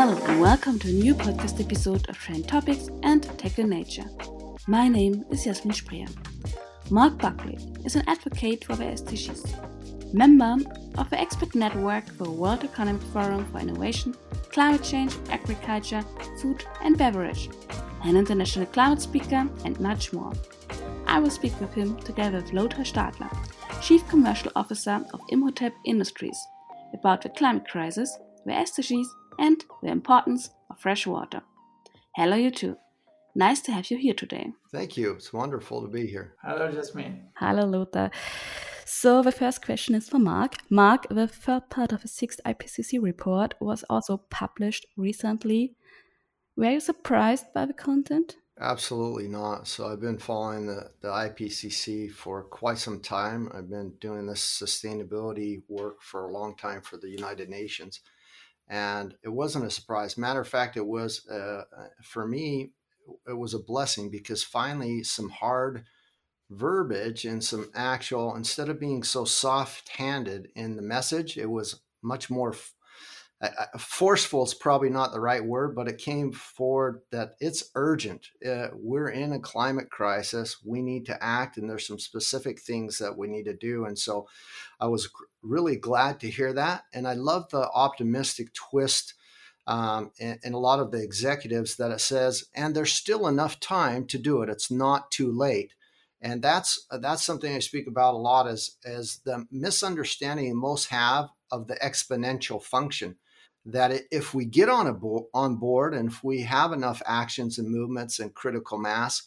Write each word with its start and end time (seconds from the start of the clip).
Hello 0.00 0.16
and 0.26 0.40
welcome 0.40 0.78
to 0.78 0.88
a 0.90 0.92
new 0.92 1.12
podcast 1.12 1.60
episode 1.60 2.08
of 2.08 2.16
Trend 2.16 2.46
Topics 2.46 2.88
and 3.02 3.24
Tech 3.36 3.58
in 3.58 3.68
Nature. 3.68 4.04
My 4.68 4.86
name 4.86 5.24
is 5.28 5.42
Jasmin 5.42 5.74
Spreer. 5.74 6.08
Mark 6.88 7.18
Buckley 7.18 7.58
is 7.84 7.96
an 7.96 8.04
advocate 8.06 8.64
for 8.64 8.76
the 8.76 8.84
SDGs, 8.84 10.14
member 10.14 10.54
of 10.98 11.10
the 11.10 11.18
expert 11.18 11.52
network 11.56 12.06
for 12.12 12.22
the 12.22 12.30
World 12.30 12.62
Economic 12.62 13.02
Forum 13.12 13.44
for 13.46 13.58
Innovation, 13.58 14.14
Climate 14.52 14.84
Change, 14.84 15.16
Agriculture, 15.30 16.04
Food 16.40 16.64
and 16.84 16.96
Beverage, 16.96 17.50
an 18.04 18.16
international 18.16 18.66
climate 18.66 19.02
speaker, 19.02 19.48
and 19.64 19.80
much 19.80 20.12
more. 20.12 20.32
I 21.08 21.18
will 21.18 21.28
speak 21.28 21.60
with 21.60 21.74
him 21.74 21.96
together 22.02 22.36
with 22.36 22.52
Lothar 22.52 22.84
Stadler, 22.84 23.36
Chief 23.82 24.06
Commercial 24.06 24.52
Officer 24.54 25.04
of 25.12 25.20
Imhotep 25.30 25.74
Industries, 25.84 26.38
about 26.94 27.20
the 27.20 27.30
climate 27.30 27.66
crisis, 27.66 28.16
the 28.46 28.52
SDGs, 28.52 29.08
and 29.38 29.64
the 29.82 29.88
importance 29.88 30.50
of 30.70 30.78
fresh 30.78 31.06
water. 31.06 31.42
Hello, 32.16 32.36
you 32.36 32.50
two. 32.50 32.76
Nice 33.34 33.60
to 33.62 33.72
have 33.72 33.90
you 33.90 33.98
here 33.98 34.14
today. 34.14 34.52
Thank 34.72 34.96
you. 34.96 35.12
It's 35.12 35.32
wonderful 35.32 35.82
to 35.82 35.88
be 35.88 36.06
here. 36.06 36.34
Hello, 36.42 36.70
Jasmin. 36.72 37.28
Hello, 37.34 37.64
Lothar. 37.64 38.10
So, 38.84 39.22
the 39.22 39.32
first 39.32 39.64
question 39.64 39.94
is 39.94 40.08
for 40.08 40.18
Mark. 40.18 40.56
Mark, 40.70 41.06
the 41.08 41.28
third 41.28 41.70
part 41.70 41.92
of 41.92 42.02
the 42.02 42.08
sixth 42.08 42.40
IPCC 42.44 43.00
report 43.00 43.54
was 43.60 43.84
also 43.88 44.16
published 44.16 44.86
recently. 44.96 45.74
Were 46.56 46.72
you 46.72 46.80
surprised 46.80 47.46
by 47.54 47.66
the 47.66 47.74
content? 47.74 48.36
Absolutely 48.60 49.28
not. 49.28 49.68
So 49.68 49.86
I've 49.86 50.00
been 50.00 50.18
following 50.18 50.66
the, 50.66 50.90
the 51.00 51.08
IPCC 51.08 52.10
for 52.10 52.42
quite 52.42 52.78
some 52.78 53.00
time. 53.00 53.48
I've 53.54 53.70
been 53.70 53.92
doing 54.00 54.26
this 54.26 54.40
sustainability 54.40 55.62
work 55.68 56.02
for 56.02 56.24
a 56.24 56.32
long 56.32 56.56
time 56.56 56.80
for 56.80 56.96
the 56.96 57.08
United 57.08 57.48
Nations. 57.48 58.00
And 58.68 59.14
it 59.22 59.30
wasn't 59.30 59.64
a 59.64 59.70
surprise. 59.70 60.18
Matter 60.18 60.40
of 60.40 60.48
fact, 60.48 60.76
it 60.76 60.86
was, 60.86 61.26
uh, 61.28 61.62
for 62.02 62.26
me, 62.26 62.72
it 63.26 63.32
was 63.32 63.54
a 63.54 63.58
blessing 63.58 64.10
because 64.10 64.42
finally 64.42 65.02
some 65.02 65.30
hard 65.30 65.84
verbiage 66.50 67.24
and 67.24 67.42
some 67.42 67.70
actual, 67.74 68.34
instead 68.34 68.68
of 68.68 68.80
being 68.80 69.02
so 69.02 69.24
soft 69.24 69.88
handed 69.88 70.48
in 70.54 70.76
the 70.76 70.82
message, 70.82 71.36
it 71.36 71.50
was 71.50 71.80
much 72.02 72.30
more 72.30 72.54
forceful 73.78 74.44
is 74.44 74.54
probably 74.54 74.90
not 74.90 75.12
the 75.12 75.20
right 75.20 75.44
word, 75.44 75.74
but 75.74 75.86
it 75.86 75.98
came 75.98 76.32
forward 76.32 77.02
that 77.12 77.34
it's 77.40 77.70
urgent. 77.74 78.26
Uh, 78.44 78.68
we're 78.74 79.10
in 79.10 79.32
a 79.32 79.38
climate 79.38 79.90
crisis. 79.90 80.56
We 80.64 80.82
need 80.82 81.06
to 81.06 81.22
act, 81.22 81.56
and 81.56 81.70
there's 81.70 81.86
some 81.86 82.00
specific 82.00 82.60
things 82.60 82.98
that 82.98 83.16
we 83.16 83.28
need 83.28 83.44
to 83.44 83.56
do. 83.56 83.84
And 83.84 83.98
so 83.98 84.26
I 84.80 84.88
was 84.88 85.08
really 85.42 85.76
glad 85.76 86.18
to 86.20 86.30
hear 86.30 86.52
that. 86.52 86.84
And 86.92 87.06
I 87.06 87.14
love 87.14 87.48
the 87.50 87.68
optimistic 87.70 88.52
twist 88.54 89.14
um, 89.66 90.12
a 90.18 90.50
lot 90.50 90.80
of 90.80 90.90
the 90.90 91.02
executives 91.02 91.76
that 91.76 91.90
it 91.90 92.00
says, 92.00 92.44
and 92.54 92.74
there's 92.74 92.92
still 92.92 93.28
enough 93.28 93.60
time 93.60 94.06
to 94.06 94.18
do 94.18 94.40
it. 94.42 94.48
It's 94.48 94.70
not 94.70 95.10
too 95.10 95.30
late 95.30 95.74
and 96.20 96.42
that's 96.42 96.86
that's 97.00 97.24
something 97.24 97.54
I 97.54 97.60
speak 97.60 97.86
about 97.86 98.14
a 98.14 98.18
lot 98.18 98.48
as 98.48 98.70
as 98.84 99.20
the 99.24 99.46
misunderstanding 99.50 100.56
most 100.56 100.86
have 100.86 101.28
of 101.50 101.68
the 101.68 101.76
exponential 101.76 102.62
function 102.62 103.16
that 103.66 104.02
if 104.10 104.34
we 104.34 104.44
get 104.44 104.68
on 104.68 104.86
a 104.86 104.94
bo- 104.94 105.28
on 105.34 105.56
board 105.56 105.94
and 105.94 106.10
if 106.10 106.24
we 106.24 106.42
have 106.42 106.72
enough 106.72 107.02
actions 107.06 107.58
and 107.58 107.68
movements 107.68 108.18
and 108.18 108.34
critical 108.34 108.78
mass, 108.78 109.22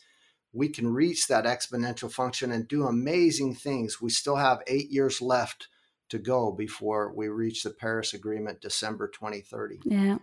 we 0.54 0.68
can 0.68 0.88
reach 0.88 1.28
that 1.28 1.46
exponential 1.46 2.12
function 2.12 2.52
and 2.52 2.68
do 2.68 2.86
amazing 2.86 3.56
things. 3.56 4.02
We 4.02 4.10
still 4.10 4.36
have 4.36 4.64
eight 4.68 4.90
years 4.90 5.22
left 5.22 5.68
to 6.10 6.20
go 6.20 6.52
before 6.52 7.14
we 7.14 7.30
reach 7.30 7.64
the 7.64 7.70
Paris 7.70 8.14
Agreement 8.14 8.62
December 8.62 9.08
2030. 9.08 9.80
Yeah. 9.86 10.18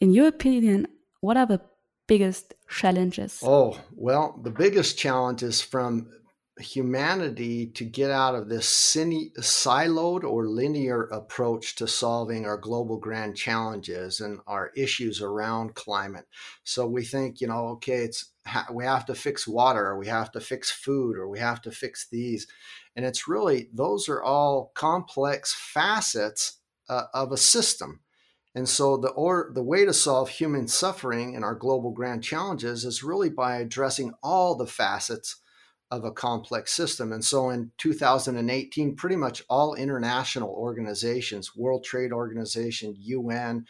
In 0.00 0.12
your 0.12 0.26
opinion, 0.26 0.88
what 1.20 1.36
are 1.36 1.46
the 1.46 1.60
biggest 2.08 2.54
challenges? 2.68 3.40
Oh, 3.44 3.78
well, 3.94 4.40
the 4.42 4.50
biggest 4.50 4.98
challenge 4.98 5.44
is 5.44 5.60
from 5.60 6.10
humanity 6.60 7.66
to 7.66 7.84
get 7.84 8.10
out 8.10 8.34
of 8.34 8.48
this 8.48 8.66
siloed 8.66 10.24
or 10.24 10.46
linear 10.46 11.02
approach 11.04 11.74
to 11.76 11.86
solving 11.86 12.46
our 12.46 12.56
global 12.56 12.98
grand 12.98 13.36
challenges 13.36 14.20
and 14.20 14.40
our 14.46 14.70
issues 14.76 15.20
around 15.20 15.74
climate. 15.74 16.26
So 16.64 16.86
we 16.86 17.04
think, 17.04 17.40
you 17.40 17.46
know, 17.46 17.68
okay, 17.68 18.04
it's 18.04 18.32
we 18.72 18.84
have 18.84 19.06
to 19.06 19.14
fix 19.14 19.46
water, 19.46 19.86
or 19.86 19.98
we 19.98 20.06
have 20.06 20.32
to 20.32 20.40
fix 20.40 20.70
food, 20.70 21.16
or 21.16 21.28
we 21.28 21.38
have 21.38 21.60
to 21.62 21.70
fix 21.70 22.08
these, 22.08 22.46
and 22.96 23.04
it's 23.04 23.28
really 23.28 23.68
those 23.72 24.08
are 24.08 24.22
all 24.22 24.72
complex 24.74 25.54
facets 25.54 26.58
uh, 26.88 27.04
of 27.14 27.32
a 27.32 27.36
system. 27.36 28.00
And 28.54 28.68
so 28.68 28.96
the 28.96 29.10
or 29.10 29.52
the 29.54 29.62
way 29.62 29.84
to 29.84 29.92
solve 29.92 30.28
human 30.28 30.66
suffering 30.66 31.36
and 31.36 31.44
our 31.44 31.54
global 31.54 31.92
grand 31.92 32.24
challenges 32.24 32.84
is 32.84 33.04
really 33.04 33.30
by 33.30 33.58
addressing 33.58 34.12
all 34.22 34.56
the 34.56 34.66
facets 34.66 35.36
of 35.90 36.04
a 36.04 36.12
complex 36.12 36.72
system. 36.72 37.12
And 37.12 37.24
so 37.24 37.50
in 37.50 37.72
2018, 37.78 38.94
pretty 38.94 39.16
much 39.16 39.42
all 39.48 39.74
international 39.74 40.50
organizations, 40.50 41.56
World 41.56 41.84
Trade 41.84 42.12
Organization, 42.12 42.94
UN, 42.98 43.66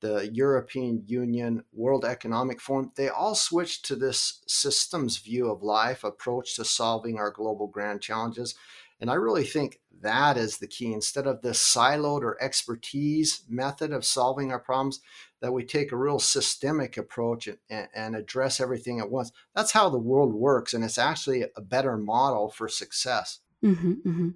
the 0.00 0.28
European 0.32 1.02
Union, 1.06 1.64
World 1.72 2.04
Economic 2.04 2.60
Forum, 2.60 2.92
they 2.96 3.08
all 3.08 3.34
switched 3.34 3.84
to 3.86 3.96
this 3.96 4.42
systems 4.46 5.18
view 5.18 5.50
of 5.50 5.62
life 5.62 6.04
approach 6.04 6.56
to 6.56 6.64
solving 6.64 7.18
our 7.18 7.30
global 7.30 7.68
grand 7.68 8.02
challenges. 8.02 8.54
And 9.00 9.10
I 9.10 9.14
really 9.14 9.44
think 9.44 9.80
that 10.02 10.36
is 10.36 10.58
the 10.58 10.66
key. 10.66 10.92
Instead 10.92 11.26
of 11.26 11.40
this 11.40 11.58
siloed 11.58 12.22
or 12.22 12.40
expertise 12.42 13.44
method 13.48 13.92
of 13.92 14.04
solving 14.04 14.50
our 14.50 14.58
problems, 14.58 15.00
that 15.42 15.52
we 15.52 15.64
take 15.64 15.92
a 15.92 15.96
real 15.96 16.20
systemic 16.20 16.96
approach 16.96 17.48
and, 17.68 17.88
and, 17.94 18.16
address 18.16 18.60
everything 18.60 19.00
at 19.00 19.10
once. 19.10 19.32
That's 19.54 19.72
how 19.72 19.90
the 19.90 19.98
world 19.98 20.32
works, 20.32 20.72
and 20.72 20.84
it's 20.84 20.98
actually 20.98 21.44
a 21.56 21.60
better 21.60 21.96
model 21.96 22.48
for 22.48 22.68
success. 22.68 23.40
Mm-hmm, 23.62 23.92
mm-hmm. 24.08 24.28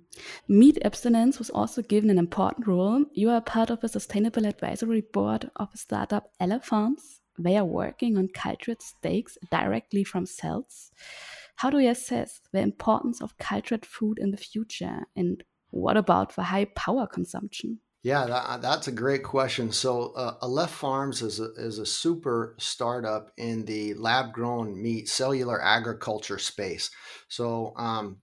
Meat 0.49 0.79
abstinence 0.85 1.39
was 1.39 1.51
also 1.51 1.83
given 1.83 2.11
an 2.11 2.19
important 2.19 2.67
role. 2.67 3.05
You 3.13 3.31
are 3.31 3.41
part 3.41 3.71
of 3.71 3.83
a 3.83 3.89
sustainable 3.89 4.47
advisory 4.47 5.01
board 5.01 5.51
of 5.57 5.69
a 5.73 5.77
startup, 5.77 6.33
Aleph 6.41 6.65
Farms. 6.65 7.21
They 7.39 7.57
are 7.57 7.65
working 7.65 8.19
on 8.19 8.29
cultured 8.29 8.83
steaks 8.83 9.39
directly 9.51 10.05
from 10.05 10.27
cells. 10.27 10.91
How 11.57 11.71
do 11.71 11.79
you 11.79 11.91
assess 11.91 12.41
the 12.53 12.61
importance 12.61 13.23
of 13.23 13.39
cultured 13.39 13.87
food 13.87 14.19
in 14.19 14.31
the 14.31 14.37
future? 14.37 15.07
And 15.15 15.43
what 15.71 15.97
about 15.97 16.37
the 16.37 16.45
high 16.45 16.67
power 16.67 17.07
consumption? 17.07 17.81
Yeah, 18.07 18.27
that, 18.27 18.63
that's 18.63 18.87
a 18.87 18.93
great 18.93 19.25
question. 19.25 19.73
So, 19.73 20.13
uh, 20.13 20.37
Aleph 20.41 20.71
Farms 20.71 21.23
is 21.23 21.41
a, 21.41 21.53
is 21.57 21.81
a 21.81 21.85
super 21.85 22.55
startup 22.57 23.33
in 23.37 23.65
the 23.65 23.95
lab 23.95 24.33
grown 24.33 24.81
meat 24.81 25.09
cellular 25.09 25.61
agriculture 25.61 26.39
space. 26.39 26.89
So, 27.27 27.73
um, 27.77 28.19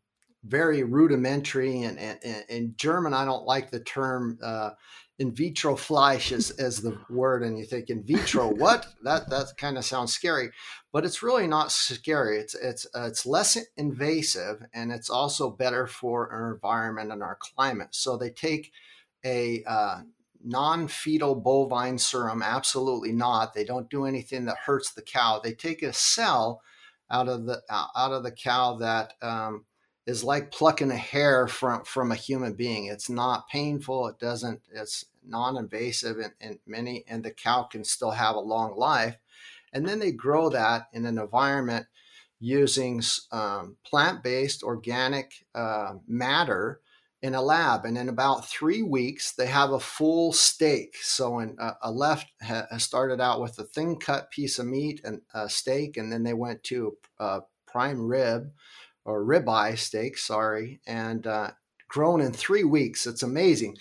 very 0.46 0.84
rudimentary. 0.84 1.82
And, 1.82 2.00
and, 2.00 2.18
in 2.48 2.76
German, 2.78 3.14
I 3.14 3.26
don't 3.26 3.46
like 3.46 3.72
the 3.72 3.82
term 3.82 4.40
uh, 4.42 4.70
in 5.20 5.36
vitro 5.36 5.76
fleisch 5.76 6.32
as, 6.32 6.52
as 6.52 6.82
the 6.82 6.98
word. 7.10 7.44
And 7.44 7.60
you 7.60 7.66
think 7.66 7.90
in 7.90 8.06
vitro, 8.06 8.48
what? 8.56 8.88
That 9.04 9.30
that 9.32 9.48
kind 9.58 9.78
of 9.78 9.84
sounds 9.84 10.14
scary, 10.14 10.52
but 10.94 11.04
it's 11.04 11.22
really 11.22 11.46
not 11.46 11.74
scary. 11.74 12.38
It's 12.38 12.56
it's 12.56 12.88
uh, 12.96 13.08
it's 13.08 13.26
less 13.26 13.58
invasive, 13.76 14.64
and 14.74 14.94
it's 14.94 15.10
also 15.10 15.50
better 15.50 15.88
for 15.88 16.32
our 16.32 16.54
environment 16.54 17.12
and 17.12 17.22
our 17.22 17.38
climate. 17.42 17.90
So 17.92 18.16
they 18.16 18.30
take 18.30 18.72
a 19.26 19.64
uh, 19.66 20.02
non-fetal 20.44 21.36
bovine 21.36 21.98
serum 21.98 22.42
absolutely 22.42 23.12
not. 23.12 23.54
They 23.54 23.64
don't 23.64 23.90
do 23.90 24.06
anything 24.06 24.46
that 24.46 24.58
hurts 24.58 24.92
the 24.92 25.02
cow. 25.02 25.40
They 25.44 25.54
take 25.54 25.82
a 25.82 25.94
cell 25.94 26.62
out 27.10 27.28
of 27.28 27.46
the 27.46 27.62
out 27.70 28.12
of 28.12 28.24
the 28.24 28.32
cow 28.32 28.76
that 28.78 29.14
um, 29.22 29.66
is 30.06 30.24
like 30.24 30.52
plucking 30.52 30.92
a 30.92 30.98
hair 30.98 31.48
from 31.48 31.84
from 31.86 32.12
a 32.12 32.16
human 32.16 32.54
being. 32.54 32.86
It's 32.86 33.10
not 33.10 33.48
painful. 33.48 34.08
It 34.08 34.20
doesn't 34.20 34.62
it's 34.74 35.06
non-invasive 35.26 36.18
and 36.42 36.60
many 36.68 37.06
and 37.08 37.24
the 37.24 37.32
cow 37.32 37.64
can 37.64 37.84
still 37.84 38.12
have 38.12 38.36
a 38.36 38.40
long 38.40 38.78
life. 38.78 39.16
And 39.72 39.88
then 39.88 40.00
they 40.00 40.12
grow 40.12 40.50
that 40.50 40.88
in 40.94 41.06
an 41.06 41.18
environment 41.18 41.88
using 42.40 43.02
um, 43.32 43.78
plant-based 43.86 44.64
organic 44.64 45.46
uh, 45.56 45.94
matter 46.08 46.82
in 47.24 47.34
a 47.34 47.42
lab. 47.42 47.86
And 47.86 47.98
in 47.98 48.10
about 48.10 48.48
three 48.50 48.84
weeks, 48.84 49.32
they 49.32 49.48
have 49.48 49.72
a 49.72 49.80
full 49.80 50.34
steak. 50.34 50.98
So 51.02 51.40
in, 51.40 51.56
uh, 51.58 51.72
Aleph 51.82 52.26
ha- 52.44 52.68
started 52.78 53.22
out 53.22 53.42
with 53.42 53.58
a 53.58 53.64
thin 53.64 53.96
cut 53.96 54.30
piece 54.30 54.60
of 54.60 54.68
meat 54.68 55.00
and 55.06 55.22
a 55.34 55.50
steak, 55.50 55.96
and 55.96 56.12
then 56.12 56.24
they 56.24 56.34
went 56.34 56.64
to 56.66 56.98
a 57.18 57.40
prime 57.66 58.06
rib 58.06 58.52
or 59.06 59.24
ribeye 59.24 59.78
steak, 59.78 60.18
sorry, 60.18 60.82
and 60.86 61.26
uh, 61.26 61.52
grown 61.88 62.20
in 62.20 62.34
three 62.34 62.66
weeks. 62.66 63.08
It's 63.08 63.24
amazing. 63.24 63.78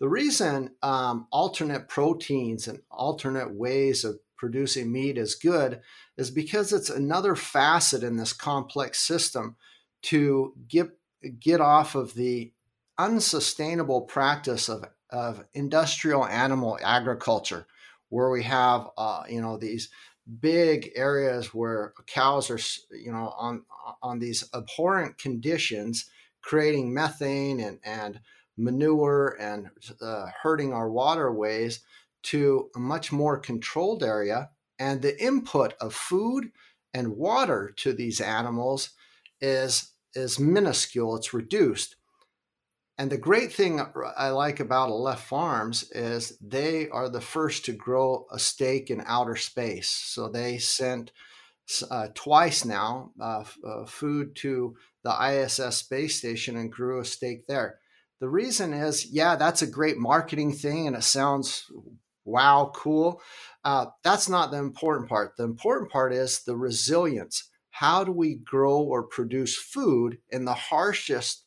The 0.00 0.08
reason 0.08 0.70
um, 0.82 1.26
alternate 1.30 1.88
proteins 1.88 2.66
and 2.66 2.80
alternate 2.90 3.54
ways 3.54 4.04
of 4.04 4.18
producing 4.38 4.90
meat 4.90 5.18
is 5.18 5.34
good 5.34 5.80
is 6.16 6.30
because 6.30 6.72
it's 6.72 6.90
another 6.90 7.34
facet 7.34 8.02
in 8.02 8.16
this 8.16 8.32
complex 8.32 9.00
system 9.00 9.56
to 10.02 10.54
get 10.68 10.88
get 11.40 11.60
off 11.60 11.94
of 11.94 12.14
the 12.14 12.52
unsustainable 12.98 14.02
practice 14.02 14.68
of, 14.68 14.84
of 15.10 15.44
industrial 15.54 16.26
animal 16.26 16.78
agriculture, 16.82 17.66
where 18.08 18.30
we 18.30 18.42
have 18.44 18.88
uh, 18.96 19.22
you 19.28 19.40
know 19.40 19.56
these 19.56 19.88
big 20.40 20.90
areas 20.96 21.54
where 21.54 21.92
cows 22.06 22.50
are 22.50 22.58
you 22.96 23.12
know 23.12 23.32
on 23.38 23.64
on 24.02 24.18
these 24.18 24.48
abhorrent 24.54 25.18
conditions 25.18 26.10
creating 26.40 26.94
methane 26.94 27.60
and 27.60 27.78
and 27.84 28.20
manure 28.56 29.36
and 29.38 29.68
uh, 30.00 30.26
hurting 30.42 30.72
our 30.72 30.90
waterways 30.90 31.80
to 32.22 32.70
a 32.74 32.78
much 32.78 33.12
more 33.12 33.38
controlled 33.38 34.02
area. 34.02 34.50
And 34.78 35.02
the 35.02 35.22
input 35.22 35.74
of 35.80 35.94
food 35.94 36.50
and 36.92 37.16
water 37.16 37.72
to 37.76 37.92
these 37.92 38.20
animals 38.20 38.90
is 39.40 39.92
is 40.14 40.38
minuscule. 40.40 41.16
It's 41.16 41.34
reduced 41.34 41.96
and 42.98 43.10
the 43.10 43.18
great 43.18 43.52
thing 43.52 43.80
I 44.16 44.30
like 44.30 44.58
about 44.58 44.88
Aleph 44.88 45.20
Farms 45.20 45.90
is 45.90 46.38
they 46.40 46.88
are 46.88 47.10
the 47.10 47.20
first 47.20 47.66
to 47.66 47.72
grow 47.72 48.26
a 48.32 48.38
steak 48.38 48.90
in 48.90 49.02
outer 49.06 49.36
space. 49.36 49.90
So 49.90 50.28
they 50.28 50.56
sent 50.56 51.12
uh, 51.90 52.08
twice 52.14 52.64
now 52.64 53.10
uh, 53.20 53.44
uh, 53.66 53.84
food 53.84 54.34
to 54.36 54.76
the 55.04 55.10
ISS 55.10 55.76
space 55.76 56.16
station 56.16 56.56
and 56.56 56.72
grew 56.72 57.00
a 57.00 57.04
steak 57.04 57.46
there. 57.46 57.80
The 58.20 58.30
reason 58.30 58.72
is, 58.72 59.12
yeah, 59.12 59.36
that's 59.36 59.60
a 59.60 59.66
great 59.66 59.98
marketing 59.98 60.54
thing 60.54 60.86
and 60.86 60.96
it 60.96 61.04
sounds 61.04 61.70
wow, 62.24 62.72
cool. 62.74 63.20
Uh, 63.62 63.86
that's 64.02 64.28
not 64.28 64.50
the 64.50 64.58
important 64.58 65.08
part. 65.08 65.36
The 65.36 65.44
important 65.44 65.90
part 65.90 66.12
is 66.12 66.42
the 66.44 66.56
resilience. 66.56 67.50
How 67.70 68.04
do 68.04 68.12
we 68.12 68.36
grow 68.36 68.78
or 68.78 69.02
produce 69.02 69.54
food 69.56 70.18
in 70.30 70.46
the 70.46 70.54
harshest 70.54 71.45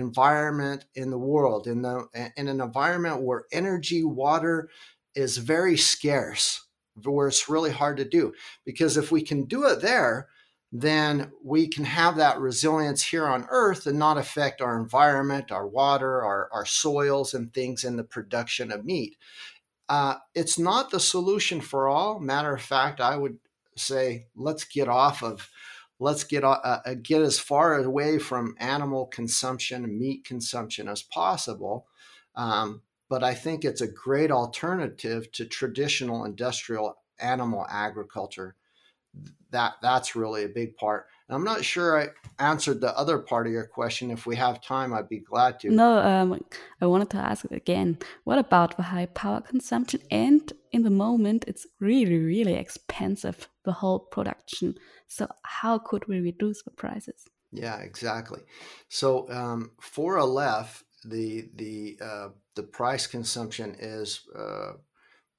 environment 0.00 0.84
in 0.94 1.10
the 1.10 1.18
world 1.18 1.66
in 1.66 1.82
the 1.82 2.06
in 2.36 2.48
an 2.48 2.60
environment 2.60 3.22
where 3.22 3.44
energy 3.52 4.02
water 4.02 4.68
is 5.14 5.36
very 5.38 5.76
scarce 5.76 6.66
where 7.04 7.28
it's 7.28 7.48
really 7.48 7.70
hard 7.70 7.96
to 7.96 8.04
do. 8.04 8.32
Because 8.64 8.96
if 8.96 9.10
we 9.12 9.22
can 9.22 9.44
do 9.44 9.66
it 9.66 9.80
there 9.80 10.28
then 10.72 11.32
we 11.44 11.66
can 11.66 11.84
have 11.84 12.14
that 12.16 12.38
resilience 12.38 13.02
here 13.02 13.26
on 13.26 13.44
earth 13.50 13.88
and 13.88 13.98
not 13.98 14.16
affect 14.16 14.60
our 14.60 14.78
environment 14.78 15.52
our 15.52 15.66
water 15.66 16.22
our, 16.22 16.48
our 16.52 16.66
soils 16.66 17.34
and 17.34 17.52
things 17.52 17.84
in 17.84 17.96
the 17.96 18.04
production 18.04 18.72
of 18.72 18.84
meat. 18.84 19.16
Uh, 19.88 20.14
it's 20.36 20.58
not 20.58 20.90
the 20.90 21.00
solution 21.00 21.60
for 21.60 21.88
all. 21.88 22.20
Matter 22.20 22.54
of 22.54 22.62
fact 22.62 23.00
i 23.00 23.16
would 23.16 23.38
say 23.76 24.26
let's 24.36 24.64
get 24.64 24.88
off 24.88 25.22
of 25.22 25.48
let's 26.00 26.24
get 26.24 26.42
uh, 26.42 26.80
get 27.02 27.22
as 27.22 27.38
far 27.38 27.78
away 27.78 28.18
from 28.18 28.56
animal 28.58 29.06
consumption, 29.06 29.98
meat 29.98 30.24
consumption 30.24 30.88
as 30.88 31.02
possible. 31.02 31.86
Um, 32.34 32.82
but 33.08 33.22
I 33.22 33.34
think 33.34 33.64
it's 33.64 33.82
a 33.82 33.86
great 33.86 34.30
alternative 34.30 35.30
to 35.32 35.44
traditional 35.44 36.24
industrial 36.24 36.96
animal 37.20 37.66
agriculture. 37.68 38.56
That 39.50 39.74
that's 39.82 40.16
really 40.16 40.44
a 40.44 40.48
big 40.48 40.76
part. 40.76 41.06
And 41.28 41.36
I'm 41.36 41.44
not 41.44 41.64
sure 41.64 42.00
I 42.00 42.08
answered 42.38 42.80
the 42.80 42.96
other 42.96 43.18
part 43.18 43.46
of 43.46 43.52
your 43.52 43.66
question. 43.66 44.10
If 44.10 44.26
we 44.26 44.36
have 44.36 44.60
time, 44.62 44.94
I'd 44.94 45.08
be 45.08 45.18
glad 45.18 45.60
to. 45.60 45.70
No, 45.70 45.98
um, 45.98 46.40
I 46.80 46.86
wanted 46.86 47.10
to 47.10 47.18
ask 47.18 47.44
again. 47.44 47.98
What 48.24 48.38
about 48.38 48.76
the 48.76 48.84
high 48.84 49.06
power 49.06 49.40
consumption? 49.40 50.00
And 50.10 50.52
in 50.72 50.82
the 50.82 50.90
moment, 50.90 51.44
it's 51.46 51.66
really, 51.78 52.18
really 52.18 52.54
expensive 52.54 53.48
the 53.64 53.72
whole 53.72 53.98
production 53.98 54.74
so 55.10 55.26
how 55.42 55.78
could 55.78 56.06
we 56.06 56.20
reduce 56.20 56.62
the 56.62 56.70
prices? 56.70 57.26
Yeah, 57.50 57.80
exactly. 57.80 58.42
So 58.88 59.28
um, 59.28 59.72
for 59.80 60.18
Aleph, 60.18 60.84
the 61.04 61.48
the 61.56 61.98
uh, 62.00 62.28
the 62.54 62.62
price 62.62 63.08
consumption 63.08 63.76
is 63.80 64.20
uh, 64.38 64.74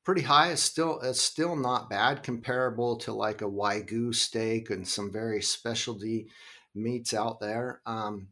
pretty 0.03 0.23
high. 0.23 0.51
It's 0.51 0.62
still 0.62 1.00
it's 1.00 1.21
still 1.21 1.56
not 1.56 1.89
bad, 1.89 2.21
comparable 2.21 2.97
to 2.97 3.13
like 3.13 3.41
a 3.41 3.50
wagyu 3.50 4.13
steak 4.13 4.69
and 4.69 4.85
some 4.85 5.09
very 5.09 5.41
specialty 5.41 6.27
meats 6.75 7.13
out 7.13 7.39
there. 7.39 7.81
Um, 7.85 8.27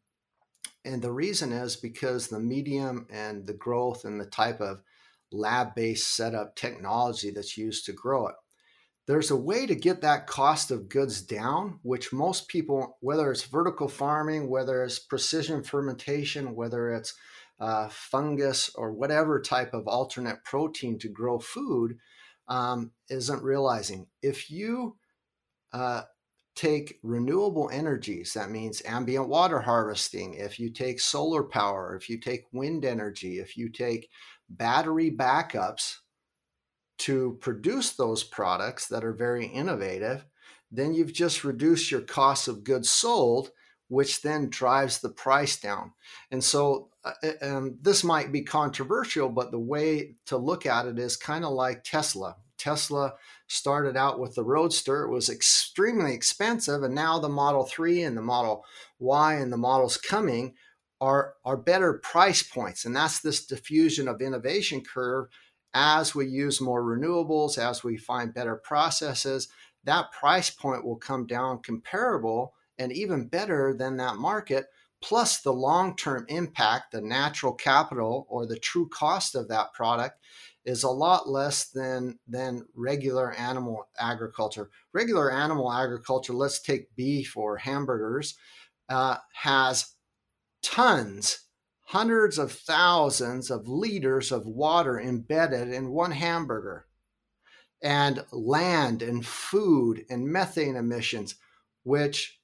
and 0.84 1.02
the 1.02 1.14
reason 1.14 1.54
is 1.54 1.78
because 1.78 2.28
the 2.28 2.40
medium 2.40 3.08
and 3.10 3.48
the 3.48 3.54
growth 3.54 4.04
and 4.04 4.20
the 4.20 4.26
type 4.26 4.60
of 4.60 4.82
lab-based 5.32 6.16
setup 6.16 6.56
technology 6.56 7.32
that's 7.32 7.58
used 7.58 7.86
to 7.86 7.94
grow 7.94 8.28
it 8.28 8.36
there's 9.10 9.32
a 9.32 9.36
way 9.36 9.66
to 9.66 9.74
get 9.74 10.02
that 10.02 10.28
cost 10.28 10.70
of 10.70 10.88
goods 10.88 11.24
down, 11.24 11.80
which 11.82 12.14
most 12.14 12.48
people, 12.48 12.96
whether 13.00 13.32
it's 13.32 13.42
vertical 13.42 13.88
farming, 13.88 14.48
whether 14.48 14.84
it's 14.84 15.00
precision 15.00 15.64
fermentation, 15.64 16.54
whether 16.54 16.92
it's 16.92 17.16
uh, 17.60 17.90
fungus 17.90 18.70
or 18.76 18.94
whatever 18.94 19.42
type 19.42 19.74
of 19.74 19.88
alternate 19.88 20.44
protein 20.44 21.00
to 21.00 21.10
grow 21.10 21.40
food, 21.40 21.98
um, 22.50 22.92
isn't 23.10 23.42
realizing. 23.42 24.06
If 24.22 24.52
you 24.52 24.96
uh, 25.74 26.04
take 26.54 27.00
renewable 27.02 27.68
energies, 27.74 28.34
that 28.34 28.52
means 28.52 28.84
ambient 28.86 29.28
water 29.28 29.62
harvesting, 29.62 30.36
if 30.36 30.60
you 30.60 30.70
take 30.70 31.00
solar 31.00 31.42
power, 31.42 31.96
if 32.00 32.12
you 32.12 32.20
take 32.20 32.46
wind 32.54 32.86
energy, 32.86 33.40
if 33.40 33.58
you 33.58 33.70
take 33.70 34.08
battery 34.50 35.10
backups, 35.10 35.96
to 37.00 37.38
produce 37.42 37.94
those 37.94 38.24
products 38.24 38.88
that 38.88 39.04
are 39.04 39.14
very 39.14 39.46
innovative, 39.46 40.26
then 40.72 40.94
you've 40.94 41.14
just 41.14 41.44
reduced 41.44 41.92
your 41.92 42.02
cost 42.02 42.48
of 42.48 42.64
goods 42.64 42.90
sold, 42.90 43.52
which 43.88 44.22
then 44.22 44.50
drives 44.50 45.00
the 45.00 45.10
price 45.10 45.58
down. 45.58 45.94
And 46.30 46.44
so, 46.44 46.90
um, 47.42 47.78
this 47.82 48.04
might 48.04 48.32
be 48.32 48.42
controversial, 48.42 49.30
but 49.30 49.52
the 49.52 49.60
way 49.60 50.16
to 50.28 50.38
look 50.38 50.66
at 50.66 50.86
it 50.86 51.00
is 51.00 51.16
kind 51.16 51.44
of 51.44 51.54
like 51.54 51.84
Tesla. 51.84 52.36
Tesla 52.58 53.14
started 53.48 53.96
out 53.96 54.20
with 54.20 54.36
the 54.36 54.44
Roadster, 54.44 55.04
it 55.04 55.10
was 55.10 55.30
extremely 55.30 56.14
expensive, 56.14 56.84
and 56.84 56.94
now 56.94 57.18
the 57.18 57.30
Model 57.30 57.64
3 57.64 58.04
and 58.04 58.18
the 58.18 58.22
Model 58.22 58.66
Y 59.00 59.36
and 59.36 59.52
the 59.52 59.58
models 59.58 59.98
coming 59.98 60.54
are, 61.02 61.36
are 61.46 61.58
better 61.58 61.94
price 61.94 62.44
points. 62.44 62.84
And 62.84 62.96
that's 62.96 63.22
this 63.22 63.46
diffusion 63.46 64.08
of 64.08 64.22
innovation 64.22 64.82
curve 64.82 65.30
as 65.74 66.16
we 66.16 66.26
use 66.26 66.62
more 66.62 66.84
renewables, 66.84 67.58
as 67.58 67.84
we 67.84 67.98
find 67.98 68.34
better 68.34 68.56
processes, 68.56 69.48
that 69.84 70.12
price 70.12 70.50
point 70.50 70.86
will 70.86 70.98
come 70.98 71.26
down 71.26 71.62
comparable 71.62 72.54
and 72.78 72.92
even 72.92 73.28
better 73.28 73.74
than 73.78 73.98
that 73.98 74.16
market. 74.16 74.68
Plus, 75.02 75.42
the 75.42 75.54
long 75.54 75.96
term 75.96 76.26
impact, 76.28 76.92
the 76.92 77.02
natural 77.02 77.54
capital 77.54 78.26
or 78.30 78.46
the 78.46 78.60
true 78.60 78.90
cost 78.90 79.36
of 79.36 79.48
that 79.48 79.74
product 79.74 80.20
is 80.66 80.84
a 80.84 80.90
lot 80.90 81.30
less 81.30 81.70
than, 81.70 82.20
than 82.28 82.66
regular 82.76 83.32
animal 83.34 83.88
agriculture. 83.98 84.70
Regular 84.94 85.32
animal 85.32 85.72
agriculture, 85.72 86.34
let's 86.34 86.62
take 86.62 86.94
beef 86.96 87.38
or 87.38 87.58
hamburgers, 87.58 88.36
uh, 88.90 89.18
has 89.34 89.94
tons 90.62 91.46
hundreds 91.90 92.38
of 92.38 92.52
thousands 92.52 93.50
of 93.50 93.68
liters 93.68 94.32
of 94.32 94.46
water 94.46 95.00
embedded 95.00 95.70
in 95.70 95.90
one 95.90 96.12
hamburger, 96.12 96.86
and 97.82 98.24
land 98.32 99.02
and 99.02 99.26
food 99.26 100.06
and 100.08 100.28
methane 100.28 100.76
emissions, 100.76 101.36
which 101.84 102.40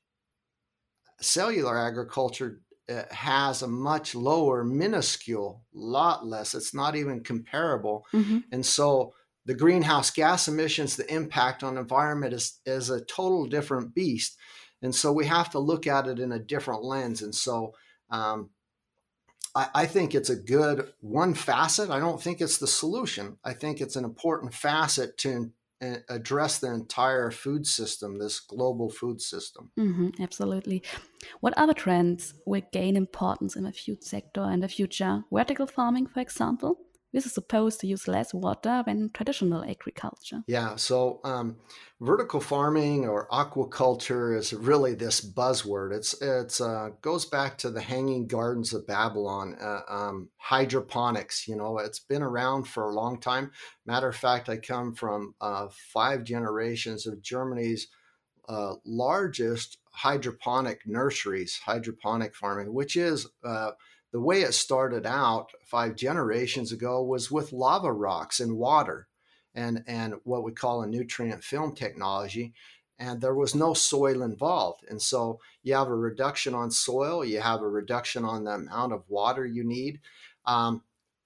cellular 1.22 1.78
agriculture 1.78 2.62
uh, 2.90 3.04
has 3.12 3.62
a 3.62 3.68
much 3.68 4.16
lower, 4.16 4.64
minuscule, 4.64 5.64
lot 5.74 6.26
less. 6.26 6.56
It's 6.56 6.74
not 6.74 6.96
even 6.96 7.24
comparable. 7.24 8.08
Mm-hmm. 8.14 8.40
And 8.52 8.66
so 8.66 9.14
the 9.46 9.54
greenhouse 9.54 10.10
gas 10.10 10.48
emissions, 10.48 10.96
the 10.96 11.14
impact 11.14 11.64
on 11.64 11.78
environment 11.78 12.34
is, 12.34 12.60
is 12.66 12.90
a 12.90 13.06
total 13.06 13.46
different 13.46 13.94
beast. 13.94 14.38
And 14.82 14.96
so 14.96 15.12
we 15.12 15.28
have 15.28 15.52
to 15.52 15.60
look 15.60 15.86
at 15.86 16.08
it 16.08 16.20
in 16.20 16.32
a 16.32 16.40
different 16.40 16.84
lens. 16.84 17.22
And 17.22 17.36
so 17.36 17.74
um, 18.10 18.50
I, 19.56 19.68
I 19.74 19.86
think 19.86 20.14
it's 20.14 20.30
a 20.30 20.36
good 20.36 20.92
one 21.02 21.34
facet. 21.34 21.90
I 21.90 22.00
don't 22.00 22.22
think 22.22 22.42
it's 22.42 22.58
the 22.58 22.68
solution. 22.68 23.38
I 23.44 23.54
think 23.54 23.82
it's 23.82 23.96
an 23.96 24.04
important 24.04 24.54
facet 24.54 25.18
to 25.20 25.52
address 26.10 26.60
the 26.60 26.74
entire 26.74 27.30
food 27.32 27.68
system, 27.68 28.18
this 28.18 28.40
global 28.40 28.90
food 28.90 29.22
system. 29.22 29.72
Mm-hmm, 29.78 30.22
absolutely. 30.22 30.84
What 31.42 31.54
other 31.58 31.74
trends 31.74 32.34
will 32.46 32.64
gain 32.72 32.96
importance 32.96 33.56
in 33.56 33.64
the 33.64 33.74
food 33.74 34.04
sector 34.04 34.50
in 34.52 34.62
the 34.62 34.68
future? 34.68 35.24
Vertical 35.32 35.68
farming, 35.68 36.08
for 36.08 36.22
example? 36.22 36.80
This 37.16 37.26
is 37.26 37.34
supposed 37.34 37.80
to 37.80 37.88
use 37.88 38.10
less 38.10 38.34
water 38.34 38.84
than 38.86 39.10
traditional 39.10 39.64
agriculture. 39.64 40.44
Yeah, 40.48 40.76
so 40.76 41.22
um, 41.24 41.56
vertical 42.02 42.42
farming 42.42 43.08
or 43.08 43.30
aquaculture 43.30 44.38
is 44.38 44.52
really 44.54 44.96
this 44.96 45.22
buzzword. 45.22 45.94
It's 45.94 46.22
it's 46.22 46.60
uh, 46.60 46.90
goes 47.02 47.26
back 47.26 47.58
to 47.60 47.70
the 47.72 47.80
Hanging 47.80 48.28
Gardens 48.28 48.74
of 48.74 48.86
Babylon, 48.86 49.56
uh, 49.62 49.84
um, 49.88 50.28
hydroponics. 50.36 51.48
You 51.48 51.56
know, 51.56 51.78
it's 51.78 52.00
been 52.00 52.22
around 52.22 52.68
for 52.68 52.84
a 52.84 52.94
long 52.94 53.22
time. 53.22 53.52
Matter 53.86 54.10
of 54.10 54.18
fact, 54.18 54.50
I 54.50 54.58
come 54.58 54.94
from 54.94 55.36
uh, 55.40 55.68
five 55.94 56.26
generations 56.26 57.08
of 57.08 57.22
Germany's 57.22 57.88
uh, 58.50 58.74
largest 58.86 59.78
hydroponic 59.92 60.82
nurseries, 60.86 61.62
hydroponic 61.66 62.36
farming, 62.36 62.74
which 62.74 62.98
is 62.98 63.26
uh, 63.46 63.72
the 64.16 64.22
way 64.22 64.44
it 64.44 64.54
started 64.54 65.06
out 65.06 65.52
five 65.66 65.94
generations 65.98 66.72
ago 66.72 67.04
was 67.04 67.30
with 67.30 67.52
lava 67.52 67.92
rocks 67.92 68.40
and 68.40 68.56
water. 68.56 69.10
and, 69.54 69.84
and 69.88 70.14
what 70.24 70.46
we 70.46 70.54
call 70.54 70.84
a 70.84 70.88
nutrient 70.88 71.44
film 71.44 71.76
technology. 71.76 72.54
And 72.98 73.20
there 73.20 73.36
was 73.36 73.56
no 73.56 73.74
soil 73.74 74.22
involved. 74.22 74.86
And 74.90 75.02
so 75.02 75.42
you 75.64 75.74
have 75.74 75.90
a 75.90 75.96
reduction 75.96 76.54
on 76.54 76.72
soil, 76.72 77.26
you 77.26 77.42
have 77.42 77.62
a 77.62 77.68
reduction 77.68 78.24
on 78.24 78.46
the 78.46 78.52
amount 78.52 78.94
of 78.94 79.04
water 79.10 79.46
you 79.46 79.66
need. 79.66 80.00
Um, 80.46 80.82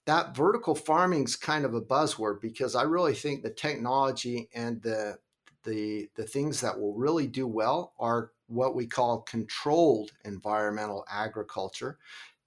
that 0.06 0.34
vertical 0.34 0.74
farming 0.74 1.22
is 1.22 1.36
kind 1.36 1.64
of 1.64 1.74
a 1.74 1.80
buzzword 1.80 2.40
because 2.40 2.74
I 2.74 2.82
really 2.82 3.14
think 3.14 3.44
the 3.44 3.50
technology 3.50 4.48
and 4.52 4.82
the 4.82 5.16
the 5.62 6.08
the 6.16 6.24
things 6.24 6.60
that 6.60 6.80
will 6.80 6.94
really 6.94 7.28
do 7.28 7.46
well 7.46 7.92
are 8.00 8.32
what 8.48 8.74
we 8.74 8.86
call 8.86 9.20
controlled 9.20 10.10
environmental 10.24 11.04
agriculture 11.08 11.98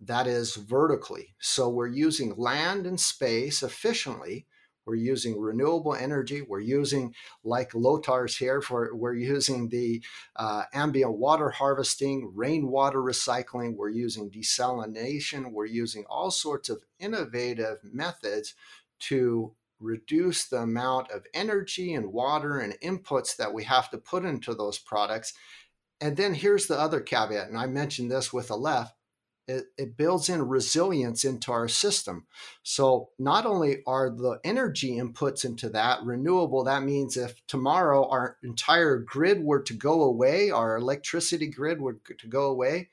that 0.08 0.28
is 0.28 0.56
vertically. 0.56 1.36
So 1.40 1.70
we're 1.70 1.88
using 1.88 2.36
land 2.38 2.86
and 2.86 3.00
space 3.00 3.64
efficiently. 3.64 4.48
We're 4.86 4.96
using 4.96 5.40
renewable 5.40 5.96
energy. 5.96 6.42
We're 6.42 6.60
using 6.60 7.14
like 7.44 7.72
Lothar's 7.72 8.36
here 8.36 8.62
for 8.62 8.94
we're 8.94 9.16
using 9.16 9.70
the 9.70 10.04
uh, 10.36 10.64
ambient 10.74 11.18
water 11.18 11.50
harvesting 11.50 12.32
rainwater 12.36 13.00
recycling. 13.00 13.76
We're 13.78 13.90
using 13.90 14.30
desalination. 14.30 15.54
We're 15.54 15.66
using 15.66 16.04
all 16.10 16.32
sorts 16.32 16.68
of 16.70 16.84
innovative 17.00 17.78
methods 17.84 18.56
to 19.02 19.54
reduce 19.80 20.46
the 20.46 20.58
amount 20.58 21.12
of 21.12 21.26
energy 21.34 21.94
and 21.94 22.14
water 22.14 22.60
and 22.60 22.74
inputs 22.82 23.36
that 23.38 23.54
we 23.54 23.64
have 23.66 23.90
to 23.92 23.98
put 23.98 24.26
into 24.26 24.54
those 24.54 24.80
products. 24.80 25.34
And 26.02 26.18
then 26.18 26.34
here's 26.34 26.68
the 26.68 26.80
other 26.80 27.00
caveat, 27.00 27.48
and 27.48 27.58
I 27.58 27.66
mentioned 27.68 28.12
this 28.12 28.34
with 28.34 28.52
Aleph. 28.52 28.92
It, 29.46 29.66
it, 29.78 29.98
builds 29.98 30.30
in 30.30 30.48
resilience 30.48 31.26
into 31.26 31.52
our 31.52 31.68
system. 31.68 32.28
So 32.64 33.10
not 33.20 33.46
only 33.46 33.84
are 33.86 34.10
the 34.10 34.40
energy 34.46 34.98
inputs 34.98 35.44
into 35.44 35.68
that 35.70 36.02
renewable, 36.04 36.64
that 36.64 36.84
means 36.84 37.18
if 37.18 37.46
tomorrow 37.46 38.08
our 38.08 38.38
entire 38.42 39.00
grid 39.00 39.44
were 39.44 39.62
to 39.64 39.74
go 39.74 40.04
away, 40.04 40.50
our 40.50 40.78
electricity 40.78 41.48
grid 41.48 41.82
were 41.82 42.00
to 42.18 42.28
go 42.28 42.46
away, 42.46 42.90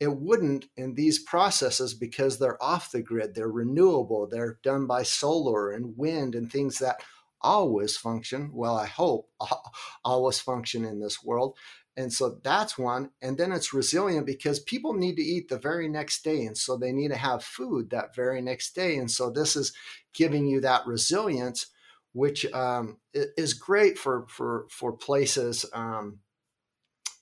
it 0.00 0.14
wouldn't 0.14 0.66
in 0.76 0.94
these 0.94 1.18
processes 1.18 1.94
because 1.94 2.38
they're 2.38 2.62
off 2.62 2.92
the 2.92 3.02
grid, 3.02 3.34
they're 3.34 3.48
renewable, 3.48 4.26
they're 4.26 4.58
done 4.62 4.86
by 4.86 5.02
solar 5.02 5.70
and 5.70 5.96
wind 5.96 6.34
and 6.34 6.52
things 6.52 6.78
that 6.78 7.02
always 7.40 7.96
function. 7.96 8.50
Well, 8.52 8.76
I 8.76 8.86
hope 8.86 9.28
always 10.04 10.38
function 10.38 10.84
in 10.84 11.00
this 11.00 11.22
world. 11.22 11.56
And 11.98 12.12
so 12.12 12.38
that's 12.44 12.78
one. 12.78 13.10
And 13.20 13.36
then 13.36 13.50
it's 13.50 13.74
resilient 13.74 14.24
because 14.24 14.60
people 14.60 14.92
need 14.92 15.16
to 15.16 15.22
eat 15.22 15.48
the 15.48 15.58
very 15.58 15.88
next 15.88 16.22
day. 16.22 16.44
And 16.44 16.56
so 16.56 16.76
they 16.76 16.92
need 16.92 17.08
to 17.08 17.16
have 17.16 17.42
food 17.42 17.90
that 17.90 18.14
very 18.14 18.40
next 18.40 18.76
day. 18.76 18.98
And 18.98 19.10
so 19.10 19.30
this 19.30 19.56
is 19.56 19.72
giving 20.14 20.46
you 20.46 20.60
that 20.60 20.86
resilience, 20.86 21.66
which 22.12 22.46
um, 22.52 22.98
is 23.12 23.52
great 23.52 23.98
for, 23.98 24.26
for, 24.28 24.66
for 24.70 24.92
places 24.92 25.66
um, 25.72 26.20